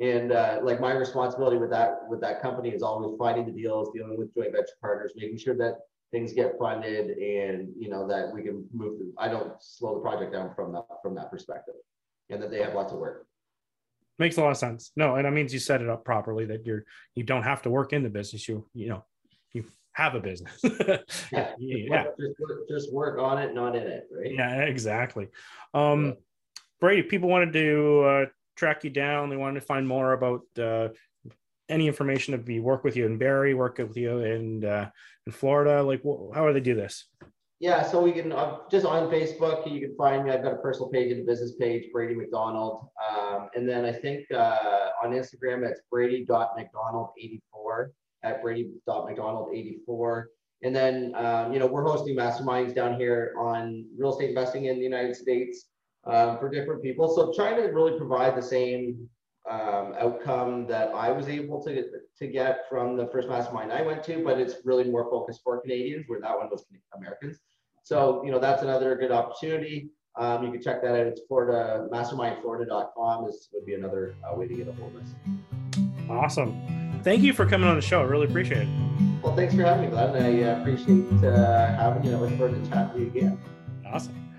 and 0.00 0.32
uh, 0.32 0.60
like 0.62 0.80
my 0.80 0.92
responsibility 0.92 1.58
with 1.58 1.70
that 1.70 2.00
with 2.08 2.20
that 2.22 2.42
company 2.42 2.70
is 2.70 2.82
always 2.82 3.16
finding 3.18 3.46
the 3.46 3.52
deals, 3.52 3.90
dealing 3.94 4.18
with 4.18 4.34
joint 4.34 4.52
venture 4.52 4.72
partners, 4.80 5.12
making 5.14 5.38
sure 5.38 5.56
that 5.56 5.78
things 6.10 6.32
get 6.32 6.58
funded 6.58 7.16
and 7.18 7.68
you 7.78 7.88
know 7.88 8.08
that 8.08 8.32
we 8.32 8.42
can 8.42 8.66
move 8.72 8.98
them. 8.98 9.12
I 9.18 9.28
don't 9.28 9.52
slow 9.60 9.94
the 9.94 10.00
project 10.00 10.32
down 10.32 10.52
from 10.54 10.72
that 10.72 10.86
from 11.02 11.14
that 11.14 11.30
perspective 11.30 11.74
and 12.30 12.42
that 12.42 12.50
they 12.50 12.62
have 12.62 12.74
lots 12.74 12.92
of 12.92 12.98
work. 12.98 13.26
Makes 14.20 14.36
a 14.36 14.42
lot 14.42 14.50
of 14.50 14.58
sense. 14.58 14.92
No, 14.96 15.14
and 15.14 15.24
that 15.24 15.32
means 15.32 15.50
you 15.50 15.58
set 15.58 15.80
it 15.80 15.88
up 15.88 16.04
properly 16.04 16.44
that 16.44 16.66
you're 16.66 16.84
you 17.14 17.24
don't 17.24 17.42
have 17.42 17.62
to 17.62 17.70
work 17.70 17.94
in 17.94 18.02
the 18.02 18.10
business. 18.10 18.46
You 18.46 18.68
you 18.74 18.90
know 18.90 19.04
you 19.54 19.64
have 19.92 20.14
a 20.14 20.20
business. 20.20 20.60
yeah, 21.32 21.54
yeah. 21.58 22.04
Just, 22.18 22.38
work, 22.38 22.68
just 22.68 22.92
work 22.92 23.18
on 23.18 23.38
it, 23.38 23.54
not 23.54 23.74
in 23.74 23.86
it, 23.86 24.04
right? 24.14 24.34
Yeah, 24.34 24.64
exactly. 24.64 25.28
Um, 25.72 26.04
yeah. 26.04 26.12
Brady, 26.82 27.02
people 27.04 27.30
wanted 27.30 27.54
to 27.54 28.00
uh, 28.02 28.26
track 28.56 28.84
you 28.84 28.90
down. 28.90 29.30
They 29.30 29.38
wanted 29.38 29.60
to 29.60 29.66
find 29.66 29.88
more 29.88 30.12
about 30.12 30.42
uh, 30.58 30.88
any 31.70 31.86
information 31.86 32.32
to 32.32 32.38
be 32.38 32.60
work 32.60 32.84
with 32.84 32.96
you 32.96 33.06
in 33.06 33.16
Barrie, 33.16 33.54
work 33.54 33.78
with 33.78 33.96
you 33.96 34.18
in 34.18 34.66
uh, 34.66 34.90
in 35.24 35.32
Florida? 35.32 35.82
Like, 35.82 36.02
wh- 36.02 36.34
how 36.34 36.46
do 36.46 36.52
they 36.52 36.60
do 36.60 36.74
this? 36.74 37.06
Yeah, 37.60 37.82
so 37.82 38.00
we 38.00 38.12
can 38.12 38.32
uh, 38.32 38.60
just 38.70 38.86
on 38.86 39.10
Facebook. 39.10 39.70
You 39.70 39.80
can 39.80 39.94
find 39.94 40.24
me. 40.24 40.30
I've 40.30 40.42
got 40.42 40.54
a 40.54 40.56
personal 40.56 40.88
page 40.88 41.12
and 41.12 41.20
a 41.20 41.24
business 41.24 41.56
page, 41.56 41.92
Brady 41.92 42.14
McDonald. 42.14 42.88
Um, 43.06 43.50
and 43.54 43.68
then 43.68 43.84
I 43.84 43.92
think 43.92 44.24
uh, 44.32 44.88
on 45.04 45.10
Instagram 45.10 45.68
it's 45.68 45.82
Brady.McDonald84 45.90 47.90
at 48.22 48.42
Brady.McDonald84. 48.42 50.24
And 50.62 50.74
then 50.74 51.14
um, 51.14 51.52
you 51.52 51.58
know 51.58 51.66
we're 51.66 51.84
hosting 51.84 52.16
masterminds 52.16 52.74
down 52.74 52.98
here 52.98 53.34
on 53.38 53.84
real 53.94 54.12
estate 54.12 54.30
investing 54.30 54.64
in 54.64 54.76
the 54.76 54.84
United 54.84 55.14
States 55.14 55.66
um, 56.06 56.38
for 56.38 56.48
different 56.48 56.82
people. 56.82 57.14
So 57.14 57.30
trying 57.36 57.56
to 57.56 57.64
really 57.68 57.98
provide 57.98 58.36
the 58.36 58.42
same 58.42 59.06
um, 59.50 59.92
outcome 59.98 60.66
that 60.68 60.94
I 60.94 61.12
was 61.12 61.28
able 61.28 61.62
to, 61.64 61.84
to 62.18 62.26
get 62.26 62.60
from 62.70 62.96
the 62.96 63.08
first 63.08 63.28
mastermind 63.28 63.70
I 63.70 63.82
went 63.82 64.02
to, 64.04 64.24
but 64.24 64.40
it's 64.40 64.64
really 64.64 64.84
more 64.84 65.10
focused 65.10 65.42
for 65.44 65.60
Canadians, 65.60 66.04
where 66.06 66.22
that 66.22 66.38
one 66.38 66.48
was 66.50 66.64
Americans. 66.96 67.38
So, 67.90 68.22
you 68.24 68.30
know, 68.30 68.38
that's 68.38 68.62
another 68.62 68.94
good 68.94 69.10
opportunity. 69.10 69.90
Um, 70.16 70.44
you 70.44 70.52
can 70.52 70.62
check 70.62 70.80
that 70.82 70.92
out. 70.92 71.08
It's 71.08 71.22
Florida, 71.26 71.88
mastermindflorida.com 71.92 73.28
is 73.28 73.48
would 73.52 73.66
be 73.66 73.74
another 73.74 74.14
uh, 74.22 74.32
way 74.36 74.46
to 74.46 74.54
get 74.54 74.68
a 74.68 74.72
hold 74.74 74.94
of 74.94 75.02
us. 75.02 75.08
Awesome. 76.08 77.00
Thank 77.02 77.22
you 77.22 77.32
for 77.32 77.46
coming 77.46 77.68
on 77.68 77.74
the 77.74 77.82
show. 77.82 78.00
I 78.00 78.04
really 78.04 78.26
appreciate 78.26 78.62
it. 78.62 78.68
Well, 79.24 79.34
thanks 79.34 79.56
for 79.56 79.62
having 79.62 79.86
me, 79.86 79.90
Glenn. 79.90 80.14
I 80.22 80.40
uh, 80.40 80.60
appreciate 80.60 81.24
uh, 81.24 81.66
having 81.74 82.04
you. 82.04 82.12
I 82.12 82.20
look 82.20 82.30
forward 82.38 82.62
to 82.62 82.70
chatting 82.70 82.92
with 82.92 83.02
you 83.12 83.20
again. 83.20 83.40
Awesome. 83.84 84.29